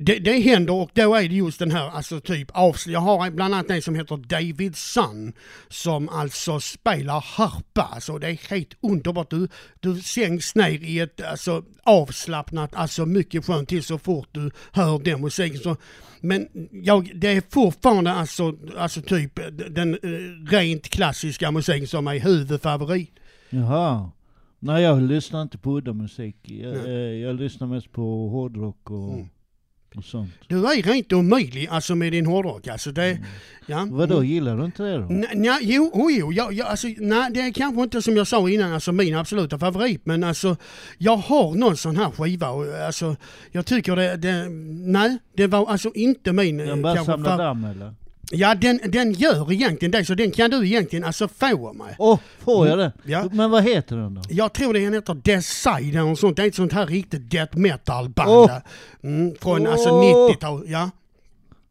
Det, 0.00 0.18
det 0.18 0.40
händer 0.40 0.72
och 0.74 0.90
då 0.94 1.14
är 1.14 1.28
det 1.28 1.34
just 1.34 1.58
den 1.58 1.70
här 1.70 1.90
alltså 1.90 2.20
typ 2.20 2.50
avsl- 2.50 2.90
Jag 2.90 3.00
har 3.00 3.30
bland 3.30 3.54
annat 3.54 3.70
en 3.70 3.82
som 3.82 3.94
heter 3.94 4.16
David 4.16 4.76
Sun 4.76 5.32
som 5.68 6.08
alltså 6.08 6.60
spelar 6.60 7.20
harpa. 7.20 7.82
Alltså 7.82 8.18
det 8.18 8.26
är 8.28 8.50
helt 8.50 8.74
underbart. 8.80 9.30
Du, 9.30 9.48
du 9.80 10.00
sänks 10.00 10.54
ner 10.54 10.70
i 10.84 10.98
ett 11.00 11.22
alltså, 11.22 11.64
avslappnat, 11.82 12.74
alltså 12.74 13.06
mycket 13.06 13.44
skönt 13.46 13.68
till 13.68 13.82
så 13.82 13.98
fort 13.98 14.28
du 14.32 14.50
hör 14.72 14.98
den 14.98 15.20
musiken. 15.20 15.58
Så, 15.58 15.76
men 16.20 16.48
jag, 16.72 17.10
det 17.14 17.28
är 17.28 17.42
fortfarande 17.50 18.12
alltså, 18.12 18.54
alltså 18.78 19.02
typ 19.02 19.40
den 19.70 19.94
eh, 19.94 20.08
rent 20.50 20.88
klassiska 20.88 21.50
musiken 21.50 21.86
som 21.88 22.06
är 22.06 22.18
huvudfavorit. 22.20 23.10
Jaha. 23.50 24.10
Nej 24.58 24.82
jag 24.82 25.02
lyssnar 25.02 25.42
inte 25.42 25.58
på 25.58 25.78
udda 25.78 25.92
musik. 25.92 26.36
Jag, 26.42 26.74
eh, 26.86 26.92
jag 26.92 27.36
lyssnar 27.36 27.68
mest 27.68 27.92
på 27.92 28.28
hårdrock 28.28 28.90
och, 28.90 29.14
Mm. 29.14 29.28
Sånt. 30.04 30.30
Du 30.46 30.56
är 30.66 30.82
rent 30.82 31.12
omöjlig 31.12 31.68
alltså 31.70 31.94
med 31.94 32.12
din 32.12 32.26
hårdrock. 32.26 32.66
Alltså 32.66 32.92
det, 32.92 33.18
ja. 33.66 33.86
Vadå, 33.90 34.14
Mm. 34.16 34.26
gillar 34.28 34.56
du 34.56 34.64
inte 34.64 34.82
det 34.82 34.98
då? 34.98 35.06
Nej, 35.10 35.28
nej, 35.34 35.58
jo, 35.62 35.90
oh, 35.94 36.12
jo, 36.12 36.32
jag, 36.32 36.52
jag, 36.52 36.68
alltså, 36.68 36.88
nej, 36.98 37.30
det 37.34 37.40
är 37.40 37.52
kanske 37.52 37.82
inte 37.82 38.02
som 38.02 38.16
jag 38.16 38.26
sa 38.26 38.48
innan, 38.50 38.72
alltså 38.72 38.92
min 38.92 39.14
absoluta 39.16 39.58
favorit, 39.58 40.06
men 40.06 40.24
alltså 40.24 40.56
jag 40.98 41.16
har 41.16 41.54
någon 41.54 41.76
sån 41.76 41.96
här 41.96 42.10
skiva 42.10 42.48
och 42.50 42.64
alltså 42.86 43.16
jag 43.52 43.66
tycker 43.66 43.96
det, 43.96 44.16
det 44.16 44.48
nej, 44.92 45.18
det 45.36 45.46
var 45.46 45.66
alltså 45.66 45.90
inte 45.94 46.32
min... 46.32 46.60
eh, 46.60 46.66
Den 46.66 46.82
bara 46.82 46.94
kanske 46.94 47.12
samlar 47.12 47.34
fa- 47.34 47.38
damm 47.38 47.64
eller? 47.64 47.94
Ja, 48.30 48.54
den, 48.54 48.80
den 48.84 49.12
gör 49.12 49.52
egentligen 49.52 49.92
det, 49.92 50.04
så 50.04 50.14
den 50.14 50.30
kan 50.30 50.50
du 50.50 50.66
egentligen 50.66 51.04
alltså 51.04 51.28
få 51.28 51.68
av 51.68 51.76
mig. 51.76 51.94
Åh, 51.98 52.14
oh, 52.14 52.18
får 52.38 52.68
jag 52.68 52.78
det? 52.78 52.92
Ja. 53.04 53.28
Men 53.32 53.50
vad 53.50 53.62
heter 53.64 53.96
den 53.96 54.14
då? 54.14 54.22
Jag 54.28 54.52
tror 54.52 54.72
det 54.74 54.80
heter 54.80 55.14
Decide 55.14 55.88
eller 55.98 56.08
något 56.08 56.18
sånt, 56.18 56.36
det 56.36 56.42
är 56.42 56.46
ett 56.46 56.54
sånt 56.54 56.72
här 56.72 56.86
riktigt 56.86 57.30
death 57.30 57.56
metal 57.58 58.08
band. 58.08 58.30
Åh. 58.30 58.50
Mm, 59.02 59.34
från 59.40 59.66
alltså 59.66 59.90
Åh. 59.90 60.30
90-tal, 60.30 60.62
ja. 60.66 60.90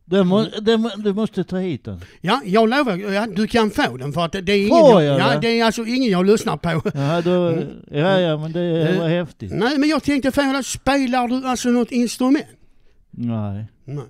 Den 0.05 0.27
må, 0.27 0.45
den, 0.61 0.89
du 0.97 1.13
måste 1.13 1.43
ta 1.43 1.57
hit 1.57 1.85
den. 1.85 2.01
Ja, 2.21 2.41
jag 2.45 2.69
lovar, 2.69 2.95
ja, 3.13 3.27
du 3.35 3.47
kan 3.47 3.71
få 3.71 3.97
den 3.97 4.13
för 4.13 4.25
att 4.25 4.31
det 4.31 4.51
är 4.51 4.57
ingen 4.57 4.69
Får 4.69 5.01
jag, 5.03 5.19
ja, 5.19 5.39
det? 5.39 5.59
är 5.59 5.65
alltså 5.65 5.85
ingen 5.85 6.11
jag 6.11 6.25
lyssnar 6.25 6.57
på. 6.57 6.81
Ja, 6.93 7.21
då, 7.21 7.47
Mm. 7.47 7.67
ja, 7.91 8.19
ja 8.19 8.37
men 8.37 8.51
det 8.51 8.89
Eh, 8.89 8.99
var 8.99 9.07
häftigt. 9.09 9.51
Nej, 9.53 9.77
men 9.77 9.89
jag 9.89 10.03
tänkte 10.03 10.31
fråga, 10.31 10.63
spelar 10.63 11.27
du 11.27 11.47
alltså 11.47 11.69
något 11.69 11.91
instrument? 11.91 12.45
Nej. 13.11 13.65
Nej. 13.85 14.03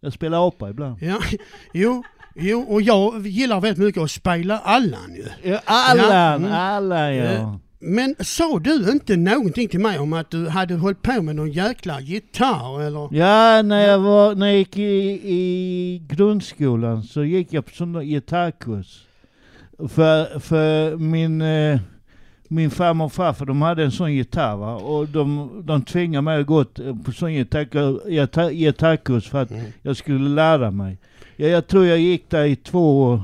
Jag 0.00 0.12
spelar 0.12 0.48
apa 0.48 0.70
ibland. 0.70 0.96
Ja, 1.00 1.18
jo, 1.72 2.02
jo, 2.34 2.60
och 2.60 2.82
jag 2.82 3.26
gillar 3.26 3.60
väldigt 3.60 3.84
mycket 3.84 4.02
att 4.02 4.10
spela 4.10 4.58
Allan 4.58 5.14
ju. 5.14 5.50
Ja, 5.50 5.60
Allan, 5.64 6.44
mm. 6.44 6.52
Allan 6.52 7.14
ja. 7.16 7.24
Eh, 7.24 7.56
Men 7.80 8.14
sa 8.20 8.58
du 8.58 8.90
inte 8.92 9.16
någonting 9.16 9.68
till 9.68 9.80
mig 9.80 9.98
om 9.98 10.12
att 10.12 10.30
du 10.30 10.48
hade 10.48 10.74
hållit 10.74 11.02
på 11.02 11.22
med 11.22 11.36
någon 11.36 11.50
jäkla 11.50 12.00
gitarr 12.00 12.82
eller? 12.82 13.08
Ja, 13.16 13.62
när 13.62 13.86
jag, 13.88 13.98
var, 13.98 14.34
när 14.34 14.46
jag 14.46 14.56
gick 14.56 14.76
i, 14.78 15.20
i 15.24 16.02
grundskolan 16.08 17.02
så 17.02 17.24
gick 17.24 17.52
jag 17.52 17.66
på 17.66 17.74
sån 17.74 17.92
där 17.92 18.02
gitarrkurs. 18.02 19.04
För, 19.88 20.38
för 20.38 20.96
min, 20.96 21.42
eh, 21.42 21.80
min 22.48 22.70
farmor 22.70 23.04
och 23.04 23.12
farfar 23.12 23.46
de 23.46 23.62
hade 23.62 23.84
en 23.84 23.90
sån 23.92 24.12
gitarr 24.12 24.56
va? 24.56 24.74
och 24.74 25.08
de, 25.08 25.50
de 25.64 25.82
tvingade 25.82 26.22
mig 26.22 26.40
att 26.40 26.46
gå 26.46 26.64
på 27.04 27.12
sån 27.12 27.32
gitarr, 27.34 28.08
gitarr, 28.10 28.50
gitarrkurs 28.50 29.28
för 29.28 29.42
att 29.42 29.50
jag 29.82 29.96
skulle 29.96 30.28
lära 30.28 30.70
mig. 30.70 30.98
Ja, 31.36 31.46
jag 31.46 31.66
tror 31.66 31.86
jag 31.86 31.98
gick 31.98 32.30
där 32.30 32.44
i 32.44 32.56
två, 32.56 33.20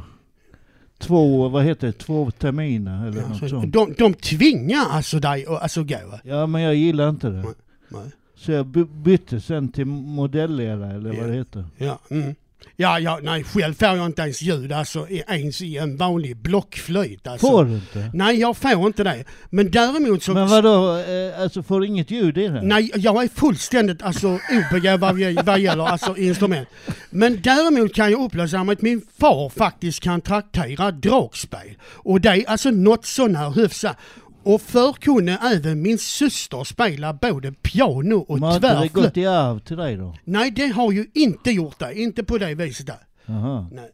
två 0.99 1.49
vad 1.49 1.65
heter 1.65 1.87
det, 1.87 1.93
två 1.93 2.31
terminer 2.31 3.07
eller 3.09 3.29
något 3.29 3.39
Så 3.39 3.49
sånt. 3.49 3.73
de, 3.73 3.95
de 3.99 4.15
tvingar 4.15 4.85
alltså 4.91 5.19
dig 5.19 5.47
att 5.47 5.63
alltså 5.63 5.85
gå? 5.85 6.21
Ja, 6.25 6.47
men 6.47 6.63
jag 6.63 6.75
gillar 6.75 7.09
inte 7.09 7.29
det. 7.31 7.43
nej. 7.89 8.03
Så 8.37 8.53
jag 8.53 8.67
by- 8.67 8.85
bytte 8.85 9.41
sen 9.41 9.69
till 9.69 9.87
modellledare 9.87 10.95
eller 10.95 11.13
vad 11.21 11.29
det 11.31 11.35
heter. 11.35 11.65
Ja, 11.77 11.99
mm. 12.11 12.35
Ja, 12.77 12.99
ja, 12.99 13.21
nej 13.23 13.45
själv 13.45 13.75
får 13.75 13.89
jag 13.89 14.07
inte 14.07 14.23
ens 14.23 14.43
ljud 14.43 14.73
alltså 14.73 15.07
ens 15.09 15.63
i 15.63 15.79
en 15.79 15.97
vanlig 15.97 16.37
blockflöjt. 16.37 17.27
Alltså. 17.27 17.47
Får 17.47 17.65
du 17.65 17.75
inte? 17.75 18.11
Nej, 18.15 18.41
jag 18.41 18.57
får 18.57 18.87
inte 18.87 19.05
det. 19.05 19.25
Men 19.51 19.71
däremot 19.71 20.23
så... 20.23 20.35
Men 20.35 20.49
vadå, 20.49 20.97
eh, 20.97 21.41
alltså 21.41 21.63
får 21.63 21.81
du 21.81 21.87
inget 21.87 22.11
ljud 22.11 22.39
i 22.39 22.49
den? 22.49 22.69
Nej, 22.69 22.91
jag 22.95 23.25
är 23.25 23.29
fullständigt 23.29 24.03
alltså, 24.03 24.39
obegåvad 24.51 25.19
vad, 25.19 25.45
vad 25.45 25.61
gäller 25.61 25.87
alltså, 25.87 26.17
instrument. 26.17 26.69
Men 27.11 27.43
däremot 27.43 27.95
kan 27.95 28.11
jag 28.11 28.25
upplysa 28.25 28.61
om 28.61 28.69
att 28.69 28.83
min 28.83 29.03
far 29.19 29.49
faktiskt 29.49 30.01
kan 30.01 30.21
traktera 30.21 30.91
dragspel. 30.91 31.77
Och 31.85 32.21
det 32.21 32.29
är 32.29 32.51
alltså 32.51 32.71
något 32.71 33.07
sån 33.07 33.37
här 33.37 33.51
hyfsat. 33.51 33.97
Och 34.45 34.63
förr 34.63 34.93
kunde 34.93 35.39
även 35.43 35.83
min 35.83 35.99
syster 35.99 36.65
spela 36.65 37.13
både 37.13 37.53
piano 37.53 38.15
och 38.19 38.39
Men 38.41 38.43
har 38.43 38.55
inte 38.55 38.67
det 38.69 38.73
tvärflöjt. 38.75 38.93
gått 38.93 39.17
i 39.17 39.27
arv 39.27 39.59
till 39.59 39.77
dig 39.77 39.97
då? 39.97 40.17
Nej, 40.25 40.51
det 40.51 40.67
har 40.67 40.93
ju 40.93 41.07
inte 41.15 41.51
gjort 41.51 41.79
det. 41.79 41.95
Inte 42.01 42.25
på 42.25 42.39
det 42.39 42.55
viset 42.55 42.87
där. 42.87 42.97
Jaha. 43.27 43.69
Nej. 43.73 43.91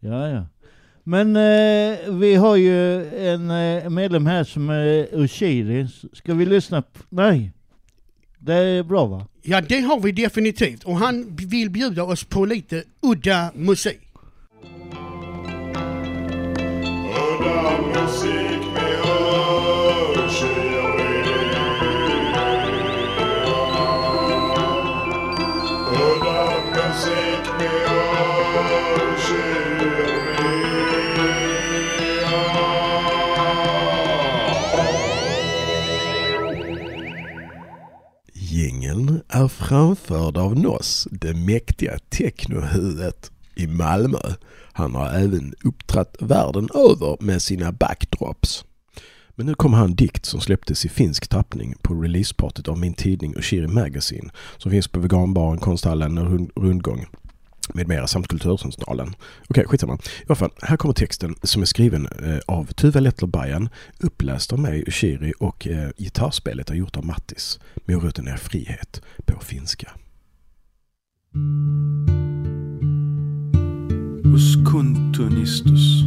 Ja, 0.00 0.28
ja. 0.28 0.46
Men 1.04 1.36
eh, 1.36 1.98
vi 2.14 2.34
har 2.34 2.56
ju 2.56 3.06
en 3.18 3.50
eh, 3.50 3.90
medlem 3.90 4.26
här 4.26 4.44
som 4.44 4.70
är 4.70 5.08
Ushiri. 5.12 5.86
Ska 6.12 6.34
vi 6.34 6.46
lyssna? 6.46 6.82
På? 6.82 6.98
Nej. 7.08 7.52
Det 8.38 8.54
är 8.54 8.82
bra 8.82 9.06
va? 9.06 9.26
Ja, 9.42 9.60
det 9.60 9.80
har 9.80 10.00
vi 10.00 10.12
definitivt. 10.12 10.84
Och 10.84 10.96
han 10.96 11.36
vill 11.36 11.70
bjuda 11.70 12.02
oss 12.04 12.24
på 12.24 12.44
lite 12.44 12.84
udda 13.02 13.50
musik. 13.54 14.00
Udda 17.40 17.78
musik 18.00 18.27
är 39.48 39.64
framförd 39.66 40.36
av 40.36 40.58
Noss, 40.58 41.08
det 41.10 41.34
mäktiga 41.34 41.98
technohuvudet 42.08 43.30
i 43.54 43.66
Malmö. 43.66 44.18
Han 44.72 44.94
har 44.94 45.08
även 45.08 45.54
uppträtt 45.64 46.16
världen 46.20 46.68
över 46.74 47.16
med 47.20 47.42
sina 47.42 47.72
backdrops. 47.72 48.64
Men 49.34 49.46
nu 49.46 49.54
kommer 49.54 49.78
han 49.78 49.94
dikt 49.94 50.26
som 50.26 50.40
släpptes 50.40 50.84
i 50.84 50.88
finsk 50.88 51.28
tappning 51.28 51.74
på 51.82 51.94
releasepartyt 51.94 52.68
av 52.68 52.78
min 52.78 52.94
tidning 52.94 53.34
Ushiri 53.36 53.68
Magazine 53.68 54.30
som 54.58 54.70
finns 54.70 54.88
på 54.88 55.00
veganbaren, 55.00 55.58
konsthallen 55.58 56.18
och 56.18 56.62
rundgång 56.62 57.06
med 57.74 57.88
mera 57.88 58.06
samt 58.06 58.28
Kulturcentralen. 58.28 59.14
Okej, 59.48 59.64
skitsamma. 59.66 59.94
I 59.94 60.24
alla 60.26 60.34
fall, 60.36 60.50
här 60.62 60.76
kommer 60.76 60.94
texten 60.94 61.34
som 61.42 61.62
är 61.62 61.66
skriven 61.66 62.06
eh, 62.06 62.38
av 62.46 62.64
Tuve 62.64 63.00
Letterbajan, 63.00 63.68
uppläst 64.00 64.52
av 64.52 64.58
mig, 64.58 64.84
Ushiri 64.86 65.32
och 65.38 65.66
eh, 65.66 65.90
gitarrspelet 65.96 66.70
är 66.70 66.74
gjort 66.74 66.96
av 66.96 67.06
Mattis. 67.06 67.60
Moroten 67.84 68.28
är 68.28 68.36
frihet 68.36 69.02
på 69.24 69.40
finska. 69.40 69.90
Husk 74.24 74.72
kuntunistus. 74.72 76.02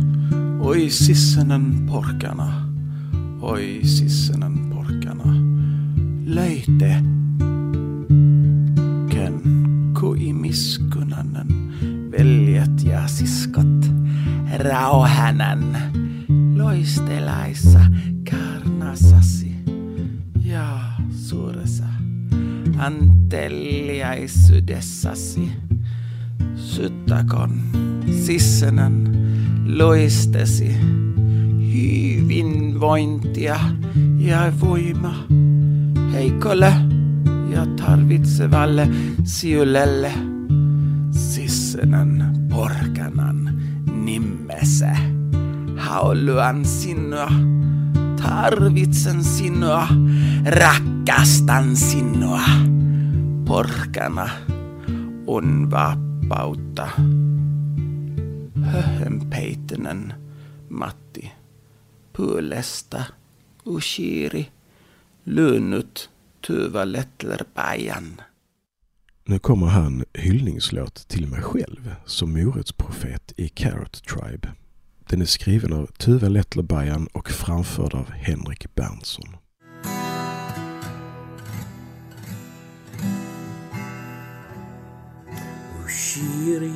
Oi 0.63 0.89
sissenen 0.89 1.87
porkana. 1.87 2.71
Oi 3.41 3.85
sissenen 3.85 4.71
porkana. 4.71 5.33
Löite. 6.25 7.03
Ken 10.01 10.09
kuimiskunanen. 10.09 11.47
Veljet 12.11 12.83
ja 12.83 13.07
siskat. 13.07 13.91
Rauhanan. 14.57 15.77
Loistelaissa 16.57 17.79
karnasasi. 18.31 19.55
Ja 20.43 20.79
suuressa. 21.11 21.83
Anteliaisuudessasi. 22.77 25.51
Syttäkon 26.55 27.61
sissenen 28.25 29.07
loistesi 29.67 30.75
hyvinvointia 31.73 33.59
ja 34.17 34.53
voima 34.61 35.25
heikolle 36.13 36.90
ja 37.51 37.65
tarvitsevalle 37.65 38.89
siulelle 39.23 40.13
sissenen 41.11 42.23
porkanan 42.49 43.61
nimessä. 44.05 44.95
Haluan 45.77 46.65
sinua, 46.65 47.31
tarvitsen 48.23 49.23
sinua, 49.23 49.87
rakastan 50.45 51.75
sinua. 51.75 52.41
Porkana 53.45 54.29
on 55.27 55.71
vapautta. 55.71 56.87
Höhönpeitinen 58.61 60.13
Matti. 60.69 61.31
Puolesta 62.17 63.03
Ushiri. 63.65 64.47
Lynnut 65.25 66.09
Tuva 66.41 66.85
Lettlerpäijän. 66.85 68.21
Nu 69.25 69.39
kommer 69.39 69.67
han 69.67 70.03
hyllningslåt 70.13 70.95
till 71.07 71.27
mig 71.27 71.41
själv 71.41 71.95
som 72.05 72.33
morotsprofet 72.33 73.33
i 73.37 73.49
Carrot 73.49 74.03
Tribe. 74.03 74.49
Den 75.09 75.21
är 75.21 75.25
skriven 75.25 75.73
av 75.73 75.85
Tuva 75.85 76.29
Lettler 76.29 77.07
och 77.13 77.29
framförd 77.29 77.93
av 77.93 78.11
Henrik 78.11 78.75
Berntsson. 78.75 79.37
Ushiri 85.85 86.71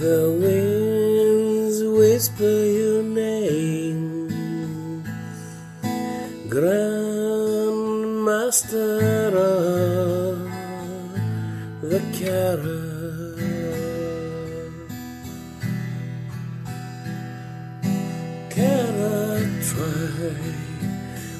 The 0.00 0.38
winds 0.40 1.82
whisper 1.82 2.44
your 2.44 3.02
name 3.02 3.79
Grandmaster 6.50 9.34
of 9.36 10.38
the 11.80 12.00
carrot. 12.18 13.38
Carrot 18.50 19.62
try 19.62 20.34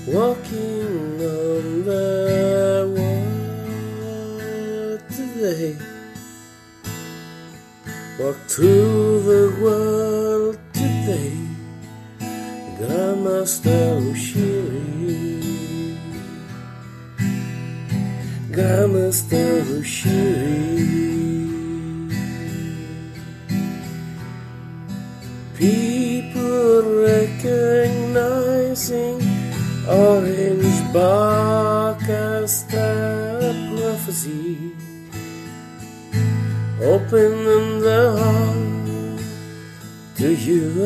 walking 0.07 1.21
on 1.21 1.85
the 1.85 2.87
water 2.97 5.01
today. 5.17 5.77
Walk 8.21 8.39
through 8.47 8.90
Ushiri 19.11 20.87
People 25.57 26.83
recognizing 27.03 29.19
orange 29.89 30.93
bark 30.93 32.09
as 32.09 32.65
the 32.67 33.53
prophecy 33.75 34.77
Opening 36.81 37.81
the 37.81 38.17
heart 38.17 39.21
to 40.19 40.33
you 40.33 40.85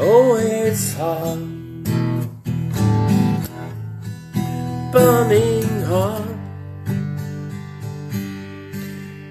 Oh, 0.00 0.36
it's 0.36 0.94
hot, 0.94 1.38
burning 4.92 5.82
hot, 5.82 6.22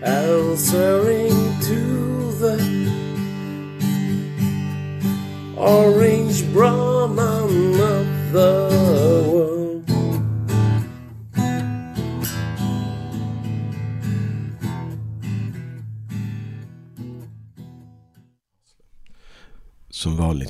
answering 0.03 1.16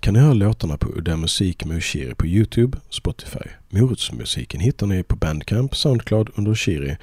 kan 0.07 0.13
ni 0.13 0.19
höra 0.19 0.33
låtarna 0.33 0.77
på 0.77 0.89
Udda 0.89 1.17
Musik 1.17 1.65
med 1.65 1.77
Ushiri 1.77 2.15
på 2.15 2.25
Youtube, 2.25 2.77
Spotify. 2.89 3.49
Morotsmusiken 3.69 4.59
hittar 4.59 4.87
ni 4.87 5.03
på 5.03 5.15
Bandcamp, 5.15 5.75
Soundcloud 5.75 6.29
under 6.35 6.51
Ushiri. 6.51 6.95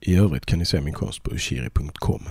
I 0.00 0.16
övrigt 0.16 0.46
kan 0.46 0.58
ni 0.58 0.64
se 0.64 0.80
min 0.80 0.94
konst 0.94 1.22
på 1.22 1.30
ushiri.com. 1.30 2.22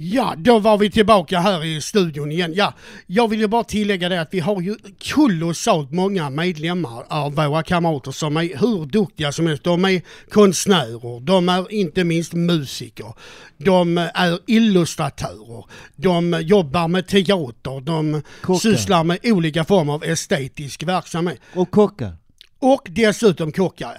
Ja, 0.00 0.34
då 0.36 0.58
var 0.58 0.78
vi 0.78 0.90
tillbaka 0.90 1.38
här 1.40 1.64
i 1.64 1.80
studion 1.80 2.32
igen. 2.32 2.52
Ja, 2.54 2.74
jag 3.06 3.28
vill 3.28 3.40
ju 3.40 3.46
bara 3.46 3.64
tillägga 3.64 4.08
det 4.08 4.20
att 4.20 4.34
vi 4.34 4.40
har 4.40 4.60
ju 4.60 4.76
kolossalt 5.14 5.92
många 5.92 6.30
medlemmar 6.30 7.04
av 7.08 7.34
våra 7.34 7.62
kamrater 7.62 8.10
som 8.10 8.36
är 8.36 8.42
hur 8.42 8.86
duktiga 8.86 9.32
som 9.32 9.46
helst. 9.46 9.64
De 9.64 9.84
är 9.84 10.02
konstnärer, 10.30 11.20
de 11.20 11.48
är 11.48 11.72
inte 11.72 12.04
minst 12.04 12.32
musiker, 12.32 13.14
de 13.56 13.98
är 13.98 14.38
illustratörer, 14.46 15.64
de 15.96 16.40
jobbar 16.42 16.88
med 16.88 17.06
teater, 17.06 17.80
de 17.80 18.22
Kockar. 18.42 18.60
sysslar 18.60 19.04
med 19.04 19.18
olika 19.22 19.64
former 19.64 19.92
av 19.92 20.04
estetisk 20.04 20.82
verksamhet. 20.82 21.40
Och 21.54 21.70
kockar. 21.70 22.12
Och 22.58 22.82
dessutom 22.90 23.52
kockar. 23.52 23.98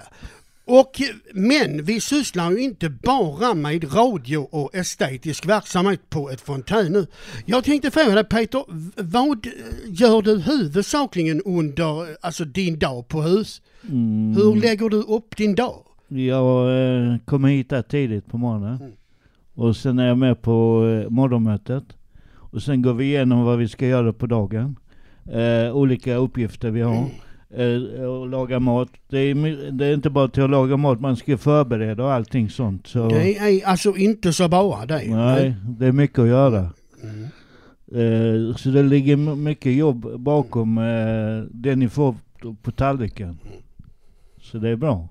Och, 0.72 1.00
men 1.34 1.84
vi 1.84 2.00
sysslar 2.00 2.50
ju 2.50 2.62
inte 2.62 2.90
bara 2.90 3.54
med 3.54 3.94
radio 3.96 4.38
och 4.38 4.74
estetisk 4.74 5.46
verksamhet 5.46 6.10
på 6.10 6.30
ett 6.30 6.40
fontän 6.40 6.92
nu. 6.92 7.06
Jag 7.46 7.64
tänkte 7.64 7.90
fråga 7.90 8.14
dig 8.14 8.24
Peter, 8.24 8.64
vad 9.02 9.46
gör 9.86 10.22
du 10.22 10.38
huvudsakligen 10.40 11.40
under 11.44 12.16
alltså 12.20 12.44
din 12.44 12.78
dag 12.78 13.08
på 13.08 13.22
hus? 13.22 13.62
Mm. 13.88 14.34
Hur 14.36 14.60
lägger 14.60 14.88
du 14.88 14.96
upp 14.96 15.36
din 15.36 15.54
dag? 15.54 15.82
Jag 16.08 16.82
eh, 16.82 17.16
kommer 17.24 17.48
hit 17.48 17.72
tidigt 17.88 18.26
på 18.26 18.38
morgonen. 18.38 18.92
Och 19.54 19.76
sen 19.76 19.98
är 19.98 20.06
jag 20.06 20.18
med 20.18 20.42
på 20.42 20.86
eh, 20.86 21.10
morgonmötet. 21.10 21.84
Och 22.32 22.62
sen 22.62 22.82
går 22.82 22.94
vi 22.94 23.04
igenom 23.04 23.44
vad 23.44 23.58
vi 23.58 23.68
ska 23.68 23.86
göra 23.86 24.12
på 24.12 24.26
dagen. 24.26 24.76
Eh, 25.32 25.76
olika 25.76 26.14
uppgifter 26.14 26.70
vi 26.70 26.80
har. 26.80 26.94
Eh, 26.94 27.06
och 28.08 28.28
laga 28.28 28.60
mat. 28.60 28.88
Det 29.08 29.18
är, 29.18 29.72
det 29.72 29.86
är 29.86 29.94
inte 29.94 30.10
bara 30.10 30.28
till 30.28 30.42
att 30.42 30.50
laga 30.50 30.76
mat, 30.76 31.00
man 31.00 31.16
ska 31.16 31.38
förbereda 31.38 32.04
och 32.04 32.12
allting 32.12 32.50
sånt. 32.50 32.86
Så, 32.86 33.08
Det 33.08 33.38
är 33.38 33.66
alltså 33.66 33.96
inte 33.96 34.32
så 34.32 34.48
bara 34.48 34.86
det. 34.86 35.02
nej, 35.06 35.54
det 35.78 35.86
är 35.86 35.92
mycket 35.92 36.18
att 36.18 36.28
göra. 36.28 36.70
Eh, 37.92 38.56
så 38.56 38.68
det 38.68 38.82
ligger 38.82 39.16
mycket 39.36 39.72
jobb 39.72 40.20
bakom 40.20 40.78
eh, 40.78 41.42
det 41.50 41.76
ni 41.76 41.88
får 41.88 42.14
på 42.62 42.70
tallriken. 42.70 43.38
Så 44.40 44.58
det 44.58 44.68
är 44.68 44.76
bra. 44.76 45.08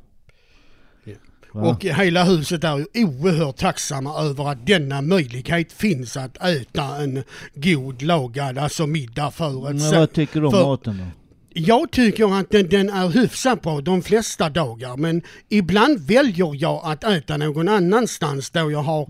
Va? 1.53 1.69
Och 1.69 1.83
hela 1.85 2.23
huset 2.23 2.63
är 2.63 2.77
ju 2.77 2.85
oerhört 3.05 3.57
tacksamma 3.57 4.21
över 4.21 4.51
att 4.51 4.65
denna 4.67 5.01
möjlighet 5.01 5.71
finns 5.71 6.17
att 6.17 6.37
äta 6.37 6.83
en 6.83 7.23
god 7.55 8.01
lagad 8.01 8.57
alltså 8.57 8.87
middag 8.87 9.31
för 9.31 9.69
ett 9.69 9.75
Men 9.75 9.99
vad 9.99 10.13
tycker 10.13 10.41
du 10.41 10.47
om 10.47 10.53
maten 10.53 10.97
då? 10.97 11.03
Jag 11.59 11.91
tycker 11.91 12.39
att 12.39 12.49
den, 12.49 12.69
den 12.69 12.89
är 12.89 13.09
hyfsat 13.09 13.61
bra 13.61 13.81
de 13.81 14.01
flesta 14.01 14.49
dagar 14.49 14.97
men 14.97 15.21
ibland 15.49 15.99
väljer 15.99 16.51
jag 16.55 16.81
att 16.83 17.03
äta 17.03 17.37
någon 17.37 17.67
annanstans 17.67 18.49
då 18.49 18.71
jag 18.71 18.81
har 18.81 19.01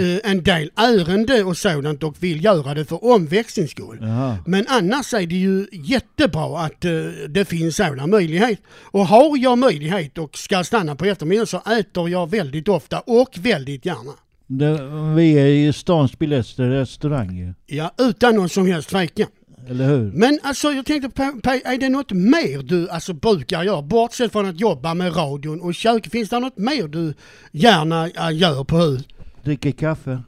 eh, 0.00 0.30
en 0.30 0.42
del 0.42 0.70
ärende 0.76 1.44
och 1.44 1.56
sådant 1.56 2.02
och 2.02 2.22
vill 2.22 2.44
göra 2.44 2.74
det 2.74 2.84
för 2.84 3.04
omväxlings 3.04 3.70
skull. 3.70 3.98
Jaha. 4.00 4.38
Men 4.46 4.66
annars 4.68 5.14
är 5.14 5.26
det 5.26 5.34
ju 5.34 5.66
jättebra 5.72 6.60
att 6.60 6.84
eh, 6.84 6.90
det 7.28 7.44
finns 7.44 7.76
sådana 7.76 8.06
möjlighet. 8.06 8.60
Och 8.82 9.06
har 9.06 9.38
jag 9.38 9.58
möjlighet 9.58 10.18
och 10.18 10.38
ska 10.38 10.64
stanna 10.64 10.96
på 10.96 11.04
eftermiddagen 11.04 11.46
så 11.46 11.62
äter 11.78 12.08
jag 12.08 12.30
väldigt 12.30 12.68
ofta 12.68 13.00
och 13.00 13.30
väldigt 13.38 13.86
gärna. 13.86 14.12
Det, 14.46 14.78
vi 15.14 15.38
är 15.38 15.46
ju 15.46 15.72
stans 15.72 16.18
billigaste 16.18 16.62
restaurang 16.62 17.36
ju. 17.36 17.54
Ja, 17.66 17.94
utan 17.98 18.34
någon 18.34 18.48
som 18.48 18.66
helst 18.66 18.88
tvekan. 18.88 19.26
Eller 19.68 19.86
hur? 19.86 20.12
Men 20.12 20.38
alltså 20.42 20.72
jag 20.72 20.86
tänkte 20.86 21.22
är 21.22 21.78
det 21.78 21.88
något 21.88 22.12
mer 22.12 22.62
du 22.62 22.88
alltså 22.88 23.12
brukar 23.12 23.62
göra? 23.62 23.82
Bortsett 23.82 24.32
från 24.32 24.46
att 24.46 24.60
jobba 24.60 24.94
med 24.94 25.16
radion 25.16 25.60
och 25.60 25.74
kök, 25.74 26.10
finns 26.10 26.28
det 26.28 26.40
något 26.40 26.58
mer 26.58 26.88
du 26.88 27.14
gärna 27.52 28.08
äh, 28.08 28.36
gör 28.36 28.64
på 28.64 28.76
hus? 28.76 29.02
Dricka 29.44 29.72
kaffe. 29.72 30.22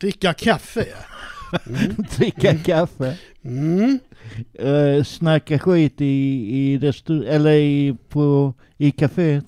Dricka 0.00 0.32
kaffe? 0.32 0.86
Dricka 2.16 2.56
kaffe. 2.56 3.16
Mm. 3.44 3.98
Uh, 4.62 5.04
snacka 5.04 5.58
skit 5.58 6.00
i, 6.00 6.04
i 6.58 6.78
restaur- 6.78 7.26
eller 7.26 7.52
i, 7.52 7.96
på, 8.08 8.54
i 8.78 8.90
kaféet. 8.90 9.44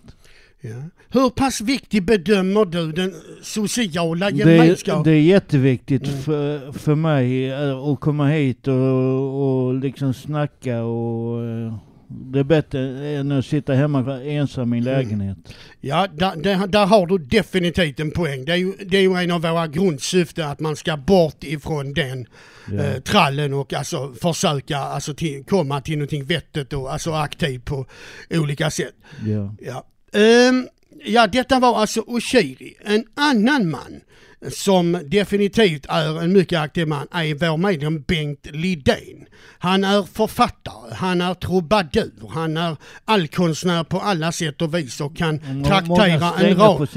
Ja. 0.64 0.82
Hur 1.08 1.30
pass 1.30 1.60
viktig 1.60 2.02
bedömer 2.04 2.64
du 2.64 2.92
den 2.92 3.14
sociala 3.42 4.30
Det, 4.30 4.36
gemenskapen? 4.36 5.02
det 5.02 5.10
är 5.10 5.20
jätteviktigt 5.20 6.02
Mm. 6.08 6.18
för, 6.22 6.72
för 6.72 6.94
mig 6.94 7.50
eh, 7.50 7.78
att 7.78 8.00
komma 8.00 8.28
hit 8.28 8.68
och, 8.68 9.66
och 9.66 9.74
liksom 9.74 10.14
snacka 10.14 10.82
och 10.82 11.44
eh, 11.44 11.74
det 12.08 12.38
är 12.38 12.44
bättre 12.44 13.08
än 13.08 13.32
att 13.32 13.46
sitta 13.46 13.74
hemma 13.74 14.20
ensam 14.22 14.74
i 14.74 14.78
en 14.78 14.84
lägenhet. 14.84 15.38
Ja, 15.80 16.06
där, 16.14 16.36
där, 16.36 16.66
där 16.66 16.86
har 16.86 17.06
du 17.06 17.18
definitivt 17.18 18.00
en 18.00 18.10
poäng. 18.10 18.44
Det 18.44 18.52
är, 18.52 18.56
ju, 18.56 18.72
det 18.86 18.96
är 18.96 19.02
ju 19.02 19.14
en 19.14 19.30
av 19.30 19.42
våra 19.42 19.66
grundsyften 19.66 20.48
att 20.48 20.60
man 20.60 20.76
ska 20.76 20.96
bort 20.96 21.44
ifrån 21.44 21.94
den 21.94 22.26
Ja. 22.70 22.82
eh, 22.84 23.00
trallen 23.00 23.54
och 23.54 23.72
alltså 23.74 24.12
försöka 24.22 24.78
alltså, 24.78 25.14
till, 25.14 25.44
komma 25.44 25.80
till 25.80 25.98
någonting 25.98 26.24
vettigt 26.24 26.72
och 26.72 26.92
alltså 26.92 27.12
aktiv 27.12 27.58
på 27.64 27.86
olika 28.30 28.70
sätt. 28.70 28.94
Ja. 29.26 29.54
Ja. 29.60 29.84
Ehm, 30.12 30.68
ja, 31.04 31.26
detta 31.26 31.58
var 31.58 31.80
alltså 31.80 32.00
Oshiri. 32.00 32.74
En 32.84 33.04
annan 33.14 33.70
man 33.70 34.00
som 34.50 35.00
definitivt 35.06 35.86
är 35.88 36.22
en 36.22 36.32
mycket 36.32 36.58
aktiv 36.60 36.88
man 36.88 37.06
är 37.10 37.34
vår 37.34 37.56
medlem 37.56 38.02
Bengt 38.02 38.46
Lidén. 38.52 39.26
Han 39.58 39.84
är 39.84 40.02
författare, 40.02 40.94
han 40.94 41.20
är 41.20 41.34
trubadur, 41.34 42.30
han 42.30 42.56
är 42.56 42.76
allkonstnär 43.04 43.84
på 43.84 44.00
alla 44.00 44.32
sätt 44.32 44.62
och 44.62 44.74
vis 44.74 45.00
och 45.00 45.16
kan 45.16 45.40
Må- 45.44 45.64
traktera 45.64 46.32
en 46.38 46.56
rad. 46.56 46.88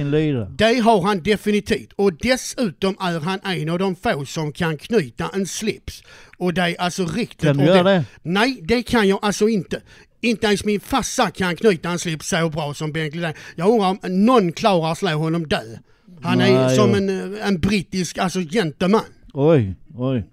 Det 0.58 0.80
har 0.80 1.02
han 1.02 1.24
definitivt. 1.24 1.94
Och 1.96 2.14
dessutom 2.14 2.96
är 3.00 3.20
han 3.20 3.40
en 3.44 3.70
av 3.70 3.80
de 3.80 3.96
få 3.96 4.26
som 4.26 4.52
kan 4.52 4.78
knyta 4.78 5.30
en 5.34 5.48
slips. 5.48 6.04
Och 6.38 6.54
det 6.54 6.62
är 6.62 6.82
alltså 6.82 7.06
riktigt... 7.06 7.42
Kan 7.42 7.58
du 7.58 7.66
göra 7.66 7.84
det? 7.84 8.06
Nej, 8.22 8.60
det 8.64 8.84
kan 8.84 9.08
jag 9.08 9.20
alltså 9.22 9.48
inte. 9.48 9.82
Inte 10.26 10.48
ens 10.48 10.66
min 10.66 10.80
farsa 10.80 11.32
kan 11.32 11.56
knyta 11.56 11.90
en 11.90 12.00
slips 12.00 12.30
så 12.30 12.50
bra 12.50 12.74
som 12.74 12.92
Bengt 12.92 13.16
Lidén. 13.16 13.34
Jag 13.56 13.70
undrar 13.70 13.90
om 13.90 14.26
någon 14.26 14.52
klarar 14.52 14.92
att 14.92 14.98
slå 14.98 15.10
honom 15.10 15.48
död. 15.48 15.80
Han 16.22 16.42
är 16.42 16.54
Nej, 16.54 16.76
som 16.76 16.90
ja. 16.90 16.98
en, 16.98 17.34
eh, 17.36 17.48
en 17.48 17.60
brittisk 17.60 18.18
alltså 18.18 18.40
gentleman. 18.40 19.02
Oj, 19.34 19.76
oj. 19.96 20.24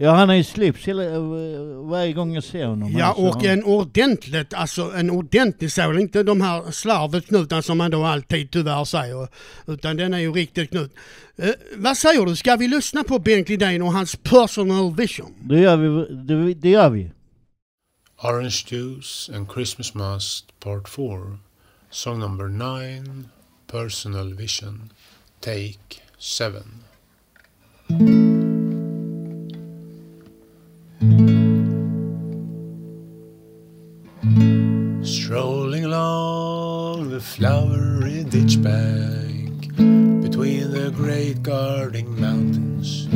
Ja 0.00 0.10
han 0.10 0.28
har 0.28 0.36
ju 0.36 0.44
slips 0.44 0.88
hela, 0.88 1.04
eh, 1.04 1.20
varje 1.90 2.12
gång 2.12 2.34
jag 2.34 2.44
ser 2.44 2.66
honom. 2.66 2.92
Ja 2.92 3.04
alltså. 3.04 3.22
och 3.22 3.44
en 3.44 3.64
ordentligt, 3.64 4.54
alltså 4.54 4.92
en 4.96 5.10
ordentlig 5.10 5.72
sål, 5.72 5.98
inte 5.98 6.22
de 6.22 6.40
här 6.40 6.70
slarvet 6.70 7.64
som 7.64 7.78
man 7.78 7.90
då 7.90 8.04
alltid 8.04 8.50
tyvärr 8.50 8.84
säger. 8.84 9.28
Utan 9.66 9.96
den 9.96 10.14
är 10.14 10.18
ju 10.18 10.32
riktigt 10.32 10.70
knut. 10.70 10.94
Eh, 11.38 11.50
vad 11.76 11.96
säger 11.96 12.26
du, 12.26 12.36
ska 12.36 12.56
vi 12.56 12.68
lyssna 12.68 13.04
på 13.04 13.18
Bengt 13.18 13.48
Lidén 13.48 13.82
och 13.82 13.92
hans 13.92 14.16
personal 14.16 14.94
vision? 14.94 15.34
Det 15.40 15.60
gör 15.60 15.76
vi. 15.76 16.14
Det, 16.14 16.54
det 16.54 16.70
gör 16.70 16.90
vi. 16.90 17.10
Orange 18.20 18.66
Juice 18.66 19.30
and 19.32 19.46
Christmas 19.46 19.94
Must 19.94 20.58
Part 20.58 20.88
4 20.88 21.38
Song 21.88 22.18
number 22.18 22.48
9 22.48 23.30
Personal 23.68 24.30
Vision 24.30 24.90
Take 25.40 26.02
7 26.18 26.82
Strolling 35.04 35.84
along 35.84 37.10
the 37.10 37.20
flowery 37.20 38.24
ditch 38.24 38.60
bank 38.60 39.68
Between 40.22 40.72
the 40.72 40.92
great 40.92 41.44
guarding 41.44 42.20
mountains 42.20 43.06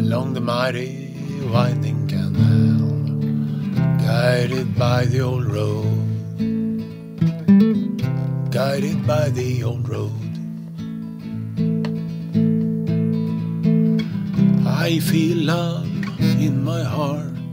Along 0.00 0.32
the 0.34 0.40
mighty 0.40 1.14
winding 1.52 2.08
Guided 4.12 4.76
by 4.78 5.06
the 5.06 5.20
old 5.20 5.46
road 5.46 6.04
Guided 8.50 9.06
by 9.06 9.30
the 9.30 9.64
old 9.64 9.88
road 9.88 10.32
I 14.66 14.98
feel 14.98 15.38
love 15.46 15.88
in 16.20 16.62
my 16.62 16.82
heart 16.82 17.52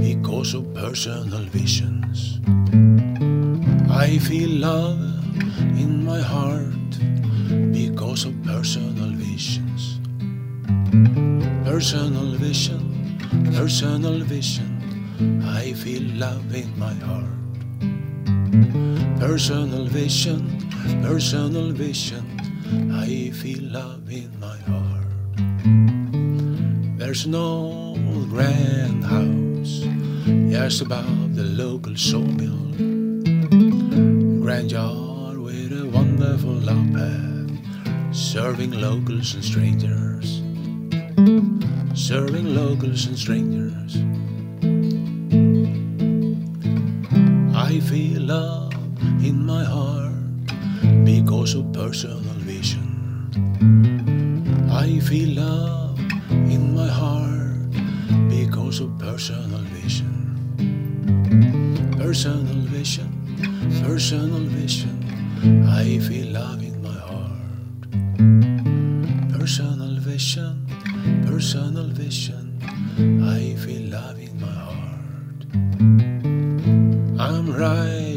because 0.00 0.54
of 0.54 0.72
personal 0.74 1.44
visions. 1.58 2.38
I 3.90 4.18
feel 4.18 4.50
love 4.70 5.00
in 5.82 6.04
my 6.04 6.20
heart 6.20 6.92
because 7.72 8.26
of 8.26 8.40
personal 8.44 9.10
visions. 9.26 9.98
Personal 11.64 12.30
vision, 12.46 12.84
personal 13.56 14.20
vision. 14.20 14.73
I 15.20 15.72
feel 15.74 16.02
love 16.18 16.54
in 16.54 16.76
my 16.78 16.94
heart. 16.94 17.24
Personal 19.20 19.86
vision, 19.86 20.58
personal 21.02 21.70
vision. 21.70 22.24
I 22.92 23.30
feel 23.30 23.62
love 23.70 24.10
in 24.10 24.30
my 24.40 24.58
heart. 24.66 25.06
There's 26.98 27.26
old 27.26 28.28
grand 28.30 29.04
house 29.04 29.86
just 30.50 30.80
above 30.80 31.36
the 31.36 31.44
local 31.44 31.94
sawmill. 31.96 32.74
Grand 34.42 34.72
yard 34.72 35.38
with 35.38 35.72
a 35.72 35.86
wonderful 35.92 36.54
log 36.54 36.92
path, 36.92 38.14
serving 38.14 38.72
locals 38.72 39.34
and 39.34 39.44
strangers. 39.44 40.42
Serving 41.94 42.54
locals 42.54 43.06
and 43.06 43.16
strangers. 43.16 43.96
Feel 47.94 48.22
love 48.22 48.74
in 49.22 49.46
my 49.46 49.62
heart 49.62 50.10
because 51.04 51.54
of 51.54 51.72
personal 51.72 52.38
vision. 52.42 52.82
I 54.68 54.98
feel 54.98 55.36
love 55.38 56.00
in 56.54 56.74
my 56.74 56.88
heart 56.88 57.70
because 58.28 58.80
of 58.80 58.98
personal 58.98 59.62
vision. 59.78 60.10
Personal 61.96 62.66
vision, 62.74 63.10
personal 63.86 64.44
vision. 64.58 64.98
I 65.68 66.00
feel 66.00 66.32
love 66.32 66.63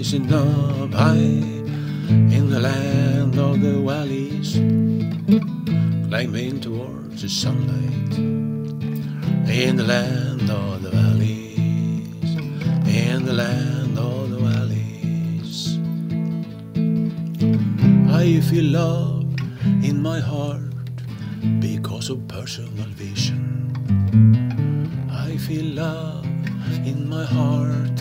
rising 0.07 0.31
up 0.31 0.93
high 0.93 1.17
in 1.17 2.49
the 2.49 2.59
land 2.61 3.37
of 3.37 3.59
the 3.59 3.73
valleys, 3.81 4.53
climbing 6.07 6.61
towards 6.61 7.21
the 7.23 7.27
sunlight. 7.27 8.17
In 9.49 9.75
the 9.75 9.83
land 9.83 10.49
of 10.49 10.81
the 10.81 10.91
valleys, 10.91 12.23
in 12.87 13.25
the 13.25 13.33
land 13.33 13.97
of 13.99 14.29
the 14.29 14.39
valleys. 14.47 15.77
I 18.09 18.39
feel 18.49 18.71
love 18.71 19.25
in 19.83 20.01
my 20.01 20.21
heart 20.21 20.71
because 21.59 22.09
of 22.09 22.25
personal 22.29 22.89
vision. 22.95 23.43
I 25.11 25.35
feel 25.35 25.65
love 25.65 26.25
in 26.85 27.09
my 27.09 27.25
heart 27.25 27.96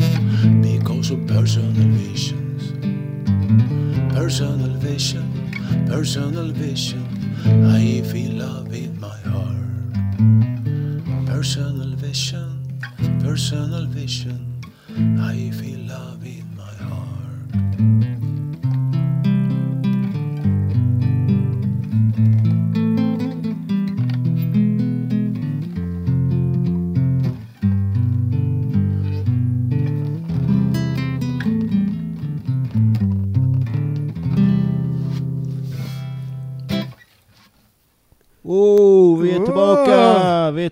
because 0.87 1.11
of 1.11 1.26
personal 1.26 1.89
visions. 1.99 2.70
Personal 4.14 4.70
vision, 4.78 5.26
personal 5.89 6.53
vision. 6.53 7.05
I 7.74 8.03
feel 8.03 8.34
love 8.39 8.72
in 8.72 8.95
my 9.01 9.18
heart. 9.32 9.66
Personal 11.26 11.97
vision, 11.97 12.78
personal 13.20 13.87
vision. 13.87 14.61
I 15.18 15.51
feel 15.59 15.80
love 15.89 16.05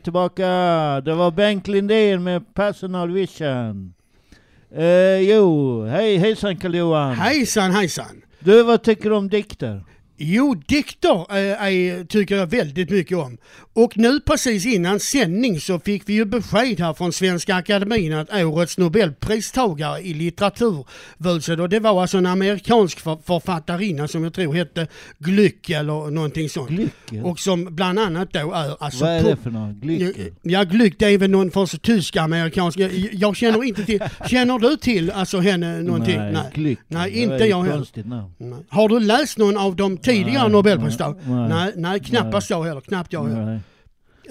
tillbaka! 0.05 0.47
Det 1.01 1.15
var 1.15 1.31
Bengt 1.31 1.69
Lindén 1.69 2.23
med 2.23 2.55
Personal 2.55 3.13
Vision. 3.13 3.95
Eh, 4.77 5.31
jo, 5.31 5.85
hej 5.87 6.17
hejsan 6.17 6.57
Karl-Johan! 6.57 7.15
Hejsan 7.15 7.73
hejsan! 7.73 8.23
Du, 8.41 8.63
vad 8.63 8.83
tycker 8.83 9.11
du 9.11 9.17
om 9.17 9.29
dikter? 9.29 9.83
Jo, 10.17 10.55
dikter 10.67 11.27
eh, 11.31 11.63
är, 11.63 12.05
tycker 12.05 12.37
jag 12.37 12.47
väldigt 12.47 12.91
mycket 12.91 13.19
om. 13.19 13.39
Och 13.73 13.97
nu 13.97 14.21
precis 14.21 14.67
innan 14.67 15.01
sändning 15.01 15.61
så 15.61 15.79
fick 15.79 16.09
vi 16.09 16.13
ju 16.13 16.25
besked 16.25 16.81
här 16.81 16.95
från 16.95 17.13
Svenska 17.13 17.55
Akademin 17.55 18.13
att 18.13 18.35
årets 18.35 18.79
Nobelpristagare 18.79 20.01
i 20.01 20.15
litteratur 20.15 20.87
Wölsed, 21.19 21.61
och 21.61 21.69
det 21.69 21.81
var 21.81 22.03
alltså 22.03 22.19
en 22.19 22.27
amerikansk 22.27 23.01
för, 23.01 23.19
författarinna 23.27 24.09
som 24.09 24.25
jag 24.25 24.35
tror 24.35 24.55
hette 24.55 24.87
Glück 25.19 25.71
eller 25.71 26.11
någonting 26.11 26.49
sånt. 26.49 26.71
Glück, 26.71 27.25
Och 27.25 27.39
som 27.39 27.75
bland 27.75 27.99
annat 27.99 28.33
då 28.33 28.53
är 28.53 28.83
alltså... 28.85 29.05
Vad 29.05 29.15
är 29.15 29.23
det 29.23 29.37
för 29.37 29.51
något? 29.51 29.77
Glück? 29.77 30.33
Ja, 30.43 30.65
Glück 30.65 30.95
det 30.99 31.07
är 31.07 31.19
väl 31.19 31.31
någon 31.31 31.51
för 31.51 31.79
tysk 31.79 32.17
amerikansk. 32.17 32.79
Jag, 32.79 32.93
jag 33.13 33.37
känner 33.37 33.65
inte 33.65 33.85
till. 33.85 34.03
Känner 34.27 34.59
du 34.59 34.77
till 34.77 35.11
alltså 35.11 35.39
henne 35.39 35.83
någonting? 35.83 36.19
Nej. 36.19 36.77
Nej 36.89 37.11
Det 37.11 37.19
inte 37.19 37.45
jag 37.45 37.63
heller. 37.63 37.87
Nej. 38.39 38.59
Har 38.69 38.89
du 38.89 39.01
läst 39.01 39.39
någon 39.39 39.57
av 39.57 39.77
de 39.77 39.99
tidigare 40.05 40.43
Nej, 40.43 40.53
Nobelpristagare? 40.53 41.17
nej, 41.27 41.37
Nej, 41.37 41.49
nej. 41.49 41.73
nej, 41.77 42.01
knappast 42.01 42.51
jag 42.51 42.65
heller. 42.65 42.81
Knappt 42.81 43.13
jag 43.13 43.25
heller. 43.29 43.45
Nej. 43.47 43.61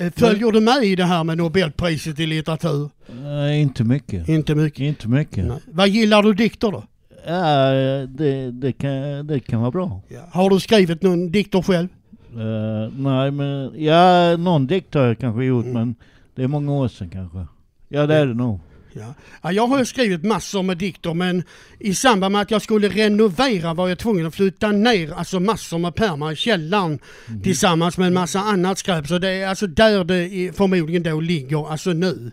Eh, 0.07 0.11
Följer 0.15 0.51
du 0.51 0.59
med 0.61 0.83
i 0.83 0.95
det 0.95 1.05
här 1.05 1.23
med 1.23 1.37
Nobelpriset 1.37 2.19
i 2.19 2.25
litteratur? 2.25 2.89
Nej, 3.23 3.61
inte 3.61 3.83
mycket. 3.83 4.29
Inte 4.29 4.55
mycket. 4.55 4.79
Inte 4.79 5.07
mycket. 5.09 5.45
Nej. 5.45 5.57
Vad 5.71 5.89
gillar 5.89 6.23
du 6.23 6.33
dikter 6.33 6.71
då? 6.71 6.83
Ja, 7.27 7.71
det, 8.07 8.51
det, 8.51 8.71
kan, 8.71 9.27
det 9.27 9.39
kan 9.39 9.59
vara 9.61 9.71
bra. 9.71 10.01
Har 10.31 10.49
du 10.49 10.59
skrivit 10.59 11.01
någon 11.01 11.31
dikter 11.31 11.61
själv? 11.61 11.87
Eh, 12.35 12.91
nej, 12.97 13.31
men 13.31 13.71
ja, 13.83 14.37
någon 14.37 14.67
dikt 14.67 14.93
har 14.93 15.01
jag 15.05 15.19
kanske 15.19 15.43
gjort, 15.45 15.65
Mm. 15.65 15.73
men 15.77 15.95
det 16.35 16.43
är 16.43 16.47
många 16.47 16.71
år 16.71 16.87
sedan 16.87 17.09
kanske. 17.09 17.45
Ja, 17.89 18.05
det 18.07 18.15
är 18.15 18.25
det 18.25 18.33
nog. 18.33 18.59
Ja. 18.93 19.13
Ja, 19.41 19.51
jag 19.51 19.67
har 19.67 19.79
ju 19.79 19.85
skrivit 19.85 20.23
massor 20.23 20.63
med 20.63 20.77
dikter 20.77 21.13
men 21.13 21.43
i 21.79 21.93
samband 21.93 22.31
med 22.31 22.41
att 22.41 22.51
jag 22.51 22.61
skulle 22.61 22.89
renovera 22.89 23.73
var 23.73 23.89
jag 23.89 23.99
tvungen 23.99 24.25
att 24.25 24.35
flytta 24.35 24.71
ner 24.71 25.13
alltså 25.13 25.39
massor 25.39 25.77
med 25.77 25.95
pärmar 25.95 26.31
i 26.31 26.35
källaren 26.35 26.99
tillsammans 27.43 27.97
med 27.97 28.07
en 28.07 28.13
massa 28.13 28.39
annat 28.39 28.77
skräp. 28.77 29.07
Så 29.07 29.17
det 29.17 29.29
är 29.29 29.47
alltså 29.47 29.67
där 29.67 30.03
det 30.03 30.57
förmodligen 30.57 31.03
då 31.03 31.19
ligger, 31.19 31.71
alltså 31.71 31.93
nu. 31.93 32.31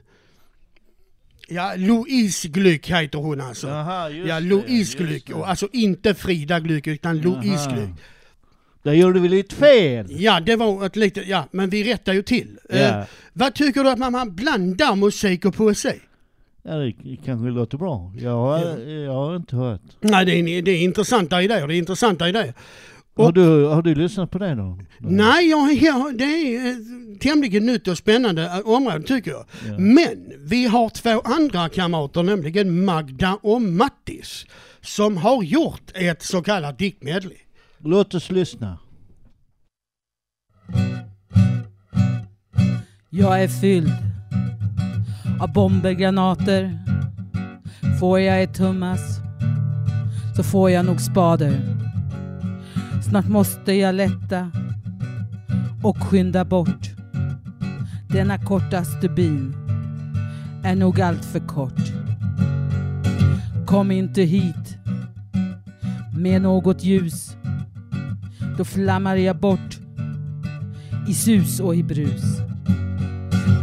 Ja, 1.49 1.73
Louise 1.77 2.49
Glück 2.49 2.87
heter 2.87 3.19
hon 3.19 3.41
alltså. 3.41 3.67
Just 4.13 4.29
ja, 4.29 4.39
Louise 4.39 4.99
Glück. 4.99 5.33
Och 5.33 5.49
alltså 5.49 5.69
inte 5.73 6.15
Frida 6.15 6.61
Glück 6.61 6.89
utan 6.89 7.19
Louise. 7.19 7.71
Glück. 7.71 7.91
Där 8.83 8.93
gjorde 8.93 9.21
vi 9.21 9.29
lite 9.29 9.55
fel. 9.55 10.07
Ja, 10.11 10.41
det 10.41 10.57
var 10.57 10.87
ett 10.87 10.97
litet, 10.97 11.29
ja, 11.29 11.49
men 11.51 11.71
vi 11.71 11.85
rättar 11.85 12.13
ju 12.13 12.23
till. 12.23 12.59
Ja. 12.69 12.77
Eh, 12.77 13.05
vad 13.33 13.55
tycker 13.55 13.85
du 13.85 13.91
att 13.91 13.99
man, 13.99 14.13
man 14.13 14.35
blandar 14.35 14.97
musik 14.97 15.45
och 15.45 15.55
poesi? 15.55 16.01
Ja, 16.63 16.75
det 16.75 16.95
kanske 17.25 17.49
låter 17.51 17.79
bra. 17.79 18.13
Jag 18.19 18.37
har, 18.37 18.79
jag 18.89 19.13
har 19.13 19.37
inte 19.37 19.57
hört. 19.57 19.81
Nej, 20.01 20.27
det 20.27 20.33
är, 20.33 20.63
det 20.63 20.71
är 20.71 20.83
intressanta 20.83 21.43
idéer. 21.43 21.67
Det 21.67 21.75
är 21.75 21.79
intressanta 21.79 22.29
idéer. 22.29 22.55
Har 23.17 23.33
du, 23.33 23.65
har 23.67 23.83
du 23.83 23.95
lyssnat 23.95 24.31
på 24.31 24.39
det 24.39 24.55
då? 24.55 24.79
Nej, 24.99 25.51
jag, 25.51 25.73
jag, 25.73 26.19
det 26.19 26.25
är 26.25 26.71
ett 26.71 27.21
tämligen 27.21 27.67
nytt 27.67 27.89
och 27.89 27.99
spännande 27.99 28.45
eh, 28.45 28.69
område 28.69 29.03
tycker 29.03 29.31
jag. 29.31 29.45
Ja. 29.67 29.79
Men 29.79 30.33
vi 30.39 30.67
har 30.67 30.89
två 30.89 31.21
andra 31.21 31.69
kamrater, 31.69 32.23
nämligen 32.23 32.85
Magda 32.85 33.39
och 33.43 33.63
Mattis, 33.63 34.47
som 34.81 35.17
har 35.17 35.43
gjort 35.43 35.91
ett 35.95 36.23
så 36.23 36.43
kallat 36.43 36.79
diktmedley. 36.79 37.39
Låt 37.79 38.15
oss 38.15 38.31
lyssna. 38.31 38.79
Jag 43.11 43.43
är 43.43 43.49
fylld 43.49 43.93
av 45.41 45.53
bomber, 45.53 45.93
granater. 45.93 46.79
Får 48.01 48.21
jag 48.21 48.43
ett 48.43 48.55
tummas 48.55 49.21
så 50.37 50.43
får 50.43 50.71
jag 50.71 50.85
nog 50.85 51.01
spader. 51.01 51.61
Snart 53.03 53.29
måste 53.29 53.73
jag 53.73 53.95
lätta 53.95 54.51
och 55.83 56.03
skynda 56.03 56.45
bort. 56.45 56.91
Denna 58.09 58.39
korta 58.39 58.85
stubin 58.85 59.55
är 60.65 60.75
nog 60.75 61.01
allt 61.01 61.25
för 61.25 61.41
kort. 61.41 61.93
Kom 63.67 63.91
inte 63.91 64.23
hit 64.23 64.79
med 66.17 66.43
något 66.43 66.85
ljus. 66.85 67.37
Då 68.57 68.65
flammar 68.65 69.17
jag 69.17 69.37
bort 69.37 69.79
i 71.09 71.15
sus 71.15 71.61
och 71.61 71.77
i 71.77 71.83
brus. 71.83 72.23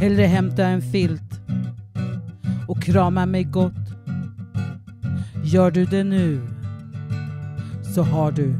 Hellre 0.01 0.23
hämta 0.25 0.65
en 0.65 0.81
filt 0.81 1.26
krama 2.87 3.25
mig 3.25 3.43
gott. 3.43 3.73
Gör 5.43 5.71
du 5.71 5.85
det 5.85 6.03
nu 6.03 6.41
så 7.95 8.03
har 8.03 8.31
du 8.31 8.53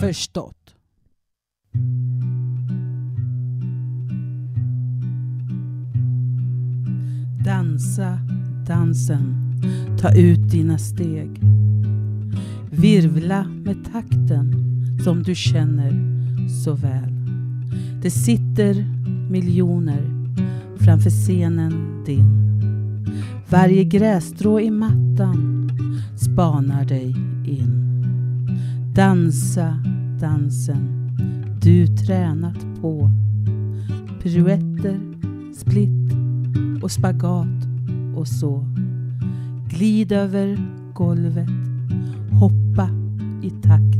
förstått. 0.00 0.74
Dansa 7.44 8.18
dansen, 8.66 9.60
ta 10.00 10.14
ut 10.14 10.50
dina 10.50 10.78
steg. 10.78 11.40
Virvla 12.70 13.44
med 13.44 13.92
takten 13.92 14.54
som 15.04 15.22
du 15.22 15.34
känner 15.34 15.92
så 16.64 16.74
väl. 16.74 17.14
Det 18.02 18.10
sitter 18.10 18.86
miljoner 19.30 20.02
framför 20.78 21.10
scenen 21.10 22.04
din. 22.06 22.49
Varje 23.50 23.84
grässtrå 23.84 24.60
i 24.60 24.70
mattan 24.70 25.70
spanar 26.16 26.84
dig 26.84 27.14
in. 27.44 28.04
Dansa 28.94 29.78
dansen 30.20 31.10
du 31.62 31.86
tränat 31.86 32.58
på. 32.80 33.10
Piruetter, 34.22 35.00
split 35.54 36.12
och 36.82 36.90
spagat 36.90 37.68
och 38.16 38.28
så. 38.28 38.66
Glid 39.68 40.12
över 40.12 40.58
golvet, 40.94 41.50
hoppa 42.30 42.90
i 43.42 43.50
takt. 43.50 43.98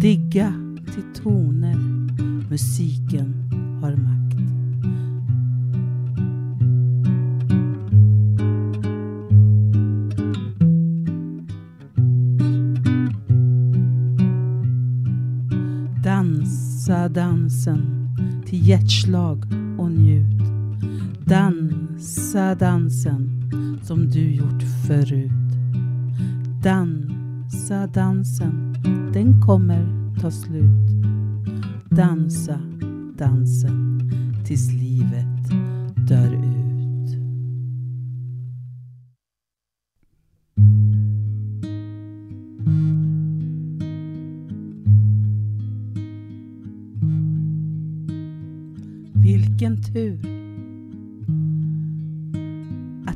Digga 0.00 0.52
till 0.94 1.22
toner 1.22 1.76
musiken 2.50 3.34
har 3.82 3.96
makt. 3.96 4.27
Dansa 16.88 17.08
dansen 17.08 18.08
till 18.46 18.68
hjärtslag 18.68 19.44
och 19.78 19.90
njut. 19.90 20.42
Dansa 21.26 22.54
dansen 22.54 23.50
som 23.82 24.10
du 24.10 24.30
gjort 24.34 24.62
förut. 24.86 25.30
Dansa 26.62 27.86
dansen, 27.86 28.76
den 29.12 29.40
kommer 29.40 29.86
ta 30.20 30.30
slut. 30.30 30.88
Dansa 31.90 32.60
dansen 33.18 34.00
tills 34.46 34.72
livet 34.72 35.48
dör 36.08 36.32
ut. 36.32 36.57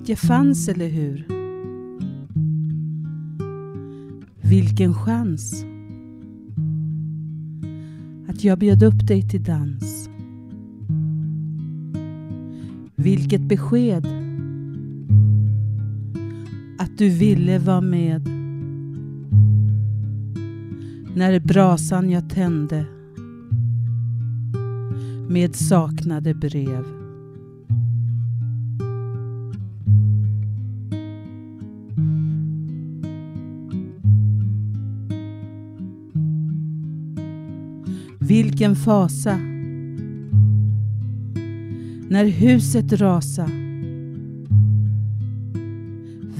Att 0.02 0.08
jag 0.08 0.18
fanns, 0.18 0.68
eller 0.68 0.88
hur? 0.88 1.26
Vilken 4.40 4.94
chans 4.94 5.64
att 8.28 8.44
jag 8.44 8.58
bjöd 8.58 8.82
upp 8.82 9.06
dig 9.06 9.28
till 9.28 9.42
dans. 9.42 10.08
Vilket 12.96 13.40
besked 13.40 14.06
att 16.78 16.98
du 16.98 17.08
ville 17.08 17.58
vara 17.58 17.80
med 17.80 18.28
när 21.14 21.40
brasan 21.40 22.10
jag 22.10 22.30
tände 22.30 22.86
med 25.28 25.56
saknade 25.56 26.34
brev. 26.34 27.01
Vilken 38.42 38.76
fasa 38.76 39.36
när 42.08 42.24
huset 42.24 42.92
rasa. 42.92 43.50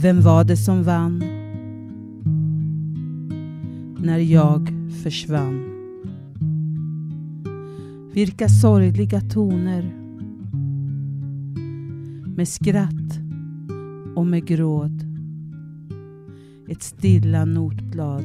Vem 0.01 0.21
var 0.21 0.45
det 0.45 0.57
som 0.57 0.83
vann 0.83 1.25
när 3.99 4.19
jag 4.19 4.69
försvann? 5.03 5.65
Vilka 8.15 8.49
sorgliga 8.49 9.21
toner 9.21 9.95
med 12.37 12.49
skratt 12.49 13.21
och 14.15 14.27
med 14.27 14.47
gråd. 14.47 15.05
Ett 16.69 16.83
stilla 16.83 17.45
notblad 17.45 18.25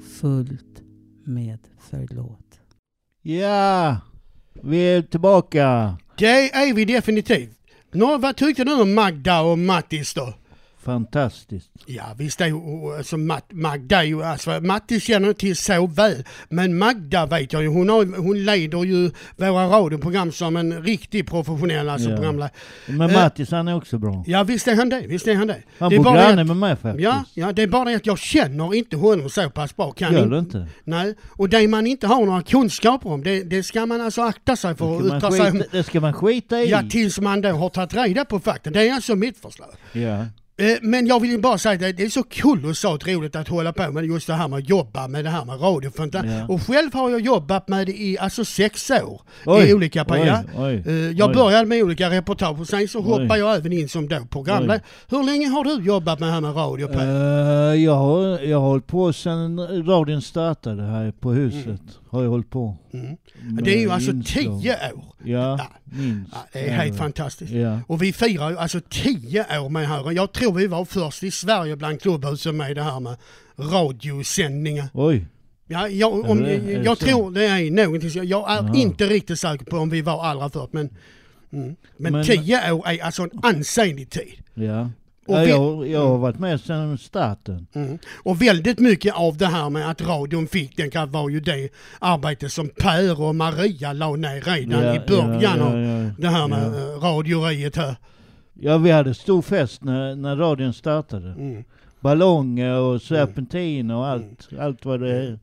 fullt 0.00 0.69
med 1.24 1.58
förlåt. 1.90 2.60
Ja, 3.22 3.96
vi 4.62 4.78
är 4.78 5.02
tillbaka. 5.02 5.96
Det 6.18 6.50
är 6.50 6.74
vi 6.74 6.84
definitivt. 6.84 7.58
Nå, 7.92 8.18
vad 8.18 8.36
tyckte 8.36 8.64
du 8.64 8.80
om 8.80 8.94
Magda 8.94 9.40
och 9.40 9.58
Mattis 9.58 10.14
då? 10.14 10.34
Fantastiskt. 10.84 11.70
Ja 11.86 12.04
visst 12.18 12.40
är 12.40 12.46
ju, 12.46 12.56
alltså 12.98 13.16
Magda 13.52 13.98
är 13.98 14.02
ju, 14.02 14.22
alltså 14.24 14.60
Mattis 14.60 15.02
känner 15.04 15.26
jag 15.26 15.36
till 15.38 15.56
så 15.56 15.86
väl. 15.86 16.24
Men 16.48 16.78
Magda 16.78 17.26
vet 17.26 17.52
jag 17.52 17.62
ju, 17.62 17.68
hon, 17.68 17.88
har, 17.88 18.16
hon 18.22 18.44
leder 18.44 18.84
ju 18.84 19.10
våra 19.36 19.66
radioprogram 19.66 20.32
som 20.32 20.56
en 20.56 20.82
riktig 20.82 21.26
professionell 21.28 21.88
alltså 21.88 22.10
Ja. 22.10 22.16
programledare. 22.16 22.50
Men 22.86 23.10
Eh, 23.10 23.16
Mattis 23.22 23.50
han 23.50 23.68
är 23.68 23.76
också 23.76 23.98
bra. 23.98 24.24
Ja 24.26 24.42
visst 24.44 24.68
är 24.68 24.76
han 24.76 24.88
det, 24.88 25.04
visst 25.08 25.26
är 25.28 25.34
han 25.34 25.46
det. 25.46 25.62
Han 25.78 25.90
det 25.90 25.96
bor 25.98 26.04
granne 26.14 26.44
med 26.44 26.56
mig 26.56 26.76
faktiskt. 26.76 27.04
Ja, 27.04 27.24
ja, 27.34 27.52
det 27.52 27.62
är 27.62 27.66
bara 27.66 27.84
det 27.84 27.94
att 27.94 28.06
jag 28.06 28.18
känner 28.18 28.74
inte 28.74 28.96
honom 28.96 29.30
så 29.30 29.50
pass 29.50 29.76
bra. 29.76 29.92
Kan 29.92 30.12
Gör 30.12 30.26
du 30.26 30.38
inte? 30.38 30.66
Nej, 30.84 31.14
och 31.28 31.48
det 31.48 31.68
man 31.68 31.86
inte 31.86 32.06
har 32.06 32.26
några 32.26 32.42
kunskaper 32.42 33.10
om, 33.10 33.22
det, 33.22 33.42
det 33.42 33.62
ska 33.62 33.86
man 33.86 34.00
alltså 34.00 34.22
akta 34.22 34.56
sig 34.56 34.74
för 34.76 34.96
att 34.98 35.04
yttra 35.04 35.30
sig 35.30 35.50
om. 35.50 35.62
det 35.72 35.82
ska 35.82 36.00
man 36.00 36.12
skita 36.12 36.60
i. 36.62 36.70
Ja, 36.70 36.82
tills 36.90 37.20
man 37.20 37.40
då 37.40 37.48
har 37.48 37.68
tagit 37.68 37.94
reda 37.94 38.24
på 38.24 38.40
fakta. 38.40 38.70
Det 38.70 38.88
är 38.88 38.94
alltså 38.94 39.14
mitt 39.16 39.38
förslag. 39.38 39.68
Ja. 39.92 40.26
Eh, 40.60 40.76
Men 40.82 41.06
jag 41.06 41.20
vill 41.20 41.30
ju 41.30 41.38
bara 41.38 41.58
säga 41.58 41.88
att 41.88 41.96
det 41.96 42.02
är 42.04 42.08
så 42.08 42.22
kolossalt 42.22 43.06
roligt 43.06 43.36
att 43.36 43.48
hålla 43.48 43.72
på 43.72 43.92
med 43.92 44.04
just 44.04 44.26
det 44.26 44.34
här 44.34 44.48
med 44.48 44.58
att 44.58 44.68
jobba 44.68 45.08
med 45.08 45.24
det 45.24 45.30
här 45.30 45.44
med 45.44 45.60
radio. 45.62 45.90
Ja. 46.12 46.20
Och 46.48 46.62
själv 46.62 46.94
har 46.94 47.10
jag 47.10 47.20
jobbat 47.20 47.68
med 47.68 47.86
det 47.86 47.92
i 47.92 48.18
alltså 48.18 48.44
sex 48.44 48.90
år 48.90 49.20
Oj, 49.46 49.70
i 49.70 49.74
olika 49.74 50.04
program. 50.04 50.44
Eh, 50.56 50.94
Jag 50.94 51.28
oj. 51.28 51.34
började 51.34 51.66
med 51.66 51.82
olika 51.82 52.10
reportage 52.10 52.60
och 52.60 52.66
sen 52.68 52.88
så 52.88 52.98
Oj. 52.98 53.04
hoppade 53.04 53.38
jag 53.38 53.56
även 53.56 53.72
in 53.72 53.88
som 53.88 54.08
då 54.08 54.16
programledare. 54.30 54.80
Hur 55.08 55.22
länge 55.24 55.48
har 55.48 55.64
du 55.64 55.84
jobbat 55.84 56.20
med 56.20 56.28
det 56.28 56.32
här 56.32 56.40
med 56.40 56.56
radio 56.56 56.86
Per? 56.86 57.06
Eh, 57.72 57.74
jag, 57.84 57.94
har, 57.96 58.38
jag 58.38 58.60
har 58.60 58.68
hållit 58.68 58.86
på 58.86 59.12
sedan 59.12 59.58
radion 59.86 60.22
startade 60.22 60.82
här 60.82 61.12
på 61.20 61.32
huset. 61.32 61.80
Har 62.10 62.22
jag 62.22 62.30
hållit 62.30 62.50
på. 62.50 62.76
Mm. 62.92 63.16
Det 63.62 63.74
är 63.74 63.80
ju 63.80 63.90
alltså 63.90 64.10
inslag. 64.10 64.62
tio 64.62 64.92
år. 64.92 65.14
Ja, 65.24 65.60
minst. 65.84 66.30
Ja, 66.32 66.38
det 66.52 66.68
är 66.68 66.76
helt 66.76 66.98
fantastiskt. 66.98 67.52
Ja. 67.52 67.80
Och 67.86 68.02
vi 68.02 68.12
firar 68.12 68.50
ju 68.50 68.58
alltså 68.58 68.80
tio 68.90 69.60
år 69.60 69.68
med 69.68 69.88
här. 69.88 70.12
Jag 70.12 70.32
tror 70.32 70.52
vi 70.52 70.66
var 70.66 70.84
först 70.84 71.22
i 71.22 71.30
Sverige 71.30 71.76
bland 71.76 72.00
klubbhusen 72.02 72.56
med 72.56 72.76
det 72.76 72.82
här 72.82 73.00
med 73.00 73.16
radiosändningar. 73.56 74.88
Oj. 74.94 75.26
Ja, 75.66 75.88
jag, 75.88 76.30
om, 76.30 76.46
jag 76.84 76.98
så? 76.98 77.04
tror 77.06 77.30
det 77.30 77.44
är 77.46 77.70
någonting, 77.70 78.10
jag 78.14 78.50
är 78.50 78.62
Jaha. 78.62 78.76
inte 78.76 79.06
riktigt 79.06 79.38
säker 79.38 79.64
på 79.64 79.76
om 79.76 79.90
vi 79.90 80.02
var 80.02 80.24
allra 80.24 80.50
först 80.50 80.72
men, 80.72 80.90
mm. 81.52 81.76
men, 81.96 82.12
Men- 82.12 82.24
tio 82.24 82.72
år 82.72 82.88
är 82.88 83.04
alltså 83.04 83.22
en 83.22 83.30
ansenlig 83.42 84.10
tid. 84.10 84.34
Ja. 84.54 84.90
Och 85.26 85.48
jag, 85.48 85.88
jag 85.88 86.06
har 86.08 86.18
varit 86.18 86.38
med 86.38 86.60
sedan 86.60 86.98
starten. 86.98 87.66
Mm. 87.72 87.98
Och 88.22 88.42
väldigt 88.42 88.78
mycket 88.78 89.14
av 89.14 89.36
det 89.36 89.46
här 89.46 89.70
med 89.70 89.90
att 89.90 90.02
radion 90.02 90.46
fick 90.46 90.76
den 90.76 91.10
var 91.10 91.28
ju 91.28 91.40
det 91.40 91.68
arbete 91.98 92.50
som 92.50 92.68
Per 92.68 93.20
och 93.20 93.34
Maria 93.34 93.92
la 93.92 94.16
ner 94.16 94.40
redan 94.40 94.84
Ja, 94.84 94.94
i 94.94 95.00
början 95.08 95.40
ja, 95.40 95.56
ja, 95.56 95.64
av 95.64 96.12
det 96.18 96.28
här 96.28 96.48
med 96.48 96.72
Ja. 96.74 96.78
ja. 96.78 97.08
radioriet 97.08 97.76
här. 97.76 97.96
Ja, 98.54 98.78
vi 98.78 98.90
hade 98.90 99.14
stor 99.14 99.42
fest 99.42 99.84
när, 99.84 100.14
när 100.14 100.36
radion 100.36 100.72
startade. 100.72 101.28
Mm. 101.28 101.64
Ballonger 102.00 102.78
och 102.78 103.02
serpentiner 103.02 103.94
och 103.96 104.06
allt. 104.06 104.48
Allt 104.60 104.84
vad 104.84 105.00
det 105.00 105.38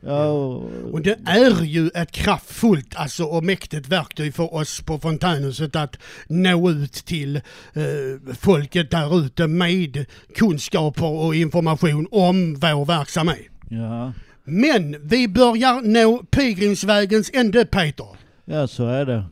Ja, 0.00 0.26
och, 0.26 0.70
Och 0.92 1.00
det 1.00 1.18
är 1.26 1.62
ju 1.62 1.88
ett 1.94 2.10
kraftfullt 2.10 2.96
alltså, 2.96 3.24
och 3.24 3.44
mäktigt 3.44 3.88
verktyg 3.88 4.34
för 4.34 4.54
oss 4.54 4.80
på 4.80 4.98
Fontänhuset 4.98 5.76
att 5.76 5.96
nå 6.28 6.70
ut 6.70 6.92
till 6.92 7.36
eh, 7.36 8.34
folket 8.40 8.90
där 8.90 9.18
ute 9.20 9.46
med 9.46 10.06
kunskaper 10.36 11.06
och 11.06 11.34
information 11.34 12.06
om 12.10 12.54
vår 12.54 12.84
verksamhet. 12.84 13.46
ja. 13.68 14.12
Men 14.44 15.08
vi 15.08 15.28
börjar 15.28 15.80
nå 15.82 16.18
pilgrimsvägens 16.30 17.30
ände 17.34 17.64
Peter. 17.64 18.06
ja, 18.44 18.66
så 18.66 18.86
är 18.86 19.06
det. 19.06 19.24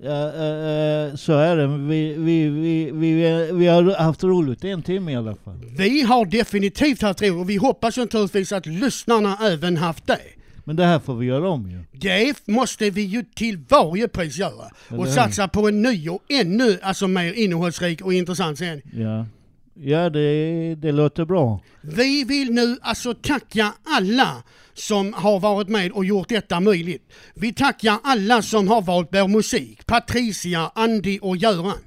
Ja, 0.00 0.26
eh, 0.26 1.14
så 1.14 1.32
är 1.32 1.56
det. 1.56 1.66
Vi, 1.66 2.14
vi, 2.14 2.48
vi, 2.48 2.90
vi, 2.90 3.52
vi 3.52 3.66
har 3.66 3.96
haft 4.02 4.24
roligt 4.24 4.64
en 4.64 4.82
timme 4.82 5.12
i 5.12 5.16
alla 5.16 5.34
fall. 5.34 5.64
Vi 5.78 6.02
har 6.02 6.26
definitivt 6.26 7.02
haft 7.02 7.22
roligt 7.22 7.40
och 7.40 7.50
vi 7.50 7.56
hoppas 7.56 7.96
naturligtvis 7.96 8.52
att 8.52 8.66
lyssnarna 8.66 9.38
även 9.42 9.76
haft 9.76 10.06
det. 10.06 10.18
Men 10.64 10.76
det 10.76 10.84
här 10.84 10.98
får 10.98 11.14
vi 11.14 11.26
göra 11.26 11.48
om 11.48 11.70
ju. 11.70 11.84
Det 11.92 12.46
måste 12.46 12.90
vi 12.90 13.02
ju 13.02 13.24
till 13.34 13.58
varje 13.68 14.08
pris 14.08 14.38
göra. 14.38 14.70
Eller 14.88 14.98
Och 14.98 15.06
hur? 15.06 15.12
satsa 15.12 15.48
på 15.48 15.68
en 15.68 15.82
ny 15.82 16.08
och 16.08 16.22
ännu 16.28 16.78
alltså, 16.82 17.08
mer 17.08 17.32
innehållsrik 17.32 18.02
och 18.02 18.12
intressant 18.14 18.58
sändning. 18.58 18.82
Ja, 18.92 19.26
ja 19.74 20.10
det, 20.10 20.74
det 20.74 20.92
låter 20.92 21.24
bra. 21.24 21.60
Vi 21.80 22.24
vill 22.24 22.50
nu 22.52 22.76
alltså 22.82 23.14
tacka 23.14 23.72
alla 23.84 24.42
som 24.78 25.12
har 25.12 25.40
varit 25.40 25.68
med 25.68 25.92
och 25.92 26.04
gjort 26.04 26.28
detta 26.28 26.60
möjligt. 26.60 27.12
Vi 27.34 27.52
tackar 27.52 27.98
alla 28.04 28.42
som 28.42 28.68
har 28.68 28.82
valt 28.82 29.08
vår 29.12 29.28
musik. 29.28 29.86
Patricia, 29.86 30.70
Andy 30.74 31.18
och 31.18 31.36
Göran. 31.36 31.78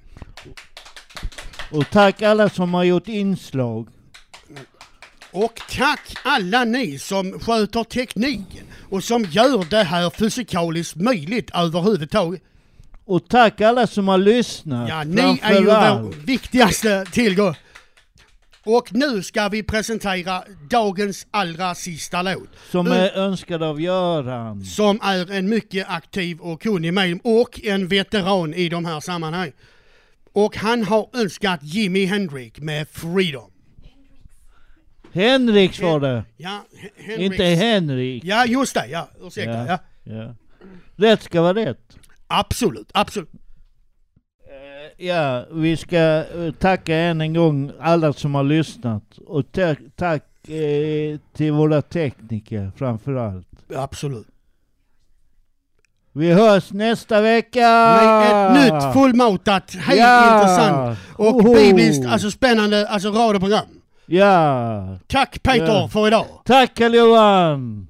Och 1.71 1.89
tack 1.91 2.21
alla 2.21 2.49
som 2.49 2.73
har 2.73 2.83
gjort 2.83 3.07
inslag. 3.07 3.87
Och 5.31 5.61
tack 5.69 6.15
alla 6.23 6.63
ni 6.63 6.99
som 6.99 7.39
sköter 7.39 7.83
tekniken 7.83 8.65
och 8.89 9.03
som 9.03 9.23
gör 9.23 9.69
det 9.69 9.83
här 9.83 10.09
fysikaliskt 10.09 10.95
möjligt 10.95 11.51
överhuvudtaget. 11.53 12.41
Och 13.05 13.27
tack 13.29 13.61
alla 13.61 13.87
som 13.87 14.07
har 14.07 14.17
lyssnat. 14.17 14.89
Ja, 14.89 15.03
ni 15.03 15.39
är 15.41 15.53
ju 15.53 15.65
vår 15.65 16.25
viktigaste 16.25 17.05
tillgång. 17.11 17.55
Och 18.63 18.93
nu 18.93 19.23
ska 19.23 19.49
vi 19.49 19.63
presentera 19.63 20.43
dagens 20.69 21.27
allra 21.31 21.75
sista 21.75 22.21
låt. 22.21 22.49
Som 22.71 22.87
är 22.87 23.17
önskad 23.17 23.63
av 23.63 23.81
Göran. 23.81 24.63
Som 24.65 24.99
är 25.03 25.31
en 25.31 25.49
mycket 25.49 25.89
aktiv 25.89 26.39
och 26.39 26.61
kunnig 26.61 26.93
medlem 26.93 27.19
och 27.23 27.59
en 27.63 27.87
veteran 27.87 28.53
i 28.53 28.69
de 28.69 28.85
här 28.85 28.99
sammanhangen. 28.99 29.53
Och 30.33 30.57
han 30.57 30.83
har 30.83 31.09
önskat 31.13 31.59
Jimi 31.63 32.05
Hendrix 32.05 32.59
med 32.59 32.87
Freedom. 32.89 33.51
Henriks 35.13 35.79
var 35.79 35.99
det. 35.99 36.23
Ja, 36.37 36.63
He- 36.75 36.89
Hendrix. 37.03 37.31
Inte 37.31 37.43
Henrik. 37.43 38.23
Ja, 38.23 38.45
just 38.45 38.73
det. 38.73 38.87
Ja, 38.87 39.09
ursäkta. 39.21 39.65
Ja. 39.67 39.77
ja. 40.03 40.35
Rätt 40.95 41.23
ska 41.23 41.41
vara 41.41 41.53
rätt. 41.53 41.97
Absolut, 42.27 42.91
absolut. 42.93 43.29
Ja, 45.03 45.45
vi 45.51 45.77
ska 45.77 45.97
eh, 45.97 46.51
tacka 46.59 46.95
än 46.95 47.21
en 47.21 47.33
gång 47.33 47.71
alla 47.79 48.13
som 48.13 48.35
har 48.35 48.43
lyssnat. 48.43 49.03
Och 49.27 49.51
tack, 49.51 49.79
tack 49.95 50.23
eh, 50.49 51.19
till 51.33 51.51
våra 51.51 51.81
tekniker 51.81 52.71
framförallt. 52.75 53.47
Absolut. 53.75 54.27
Vi 56.13 56.31
hörs 56.33 56.71
nästa 56.71 57.21
vecka! 57.21 57.59
Med 58.01 58.27
ett 58.67 58.73
nytt 58.73 58.93
fullmatat, 58.93 59.73
helt 59.75 59.99
Ja! 59.99 60.35
intressant 60.41 60.99
och 61.13 61.25
Hoho! 61.25 61.53
bibliskt, 61.55 62.05
alltså 62.05 62.31
spännande, 62.31 62.87
alltså 62.87 63.09
radioprogram. 63.09 63.65
Ja! 64.05 64.97
Tack 65.07 65.43
Peter 65.43 65.65
Ja. 65.67 65.87
för 65.87 66.07
idag. 66.07 66.25
Tack 66.45 66.73
Karl-Johan! 66.75 67.87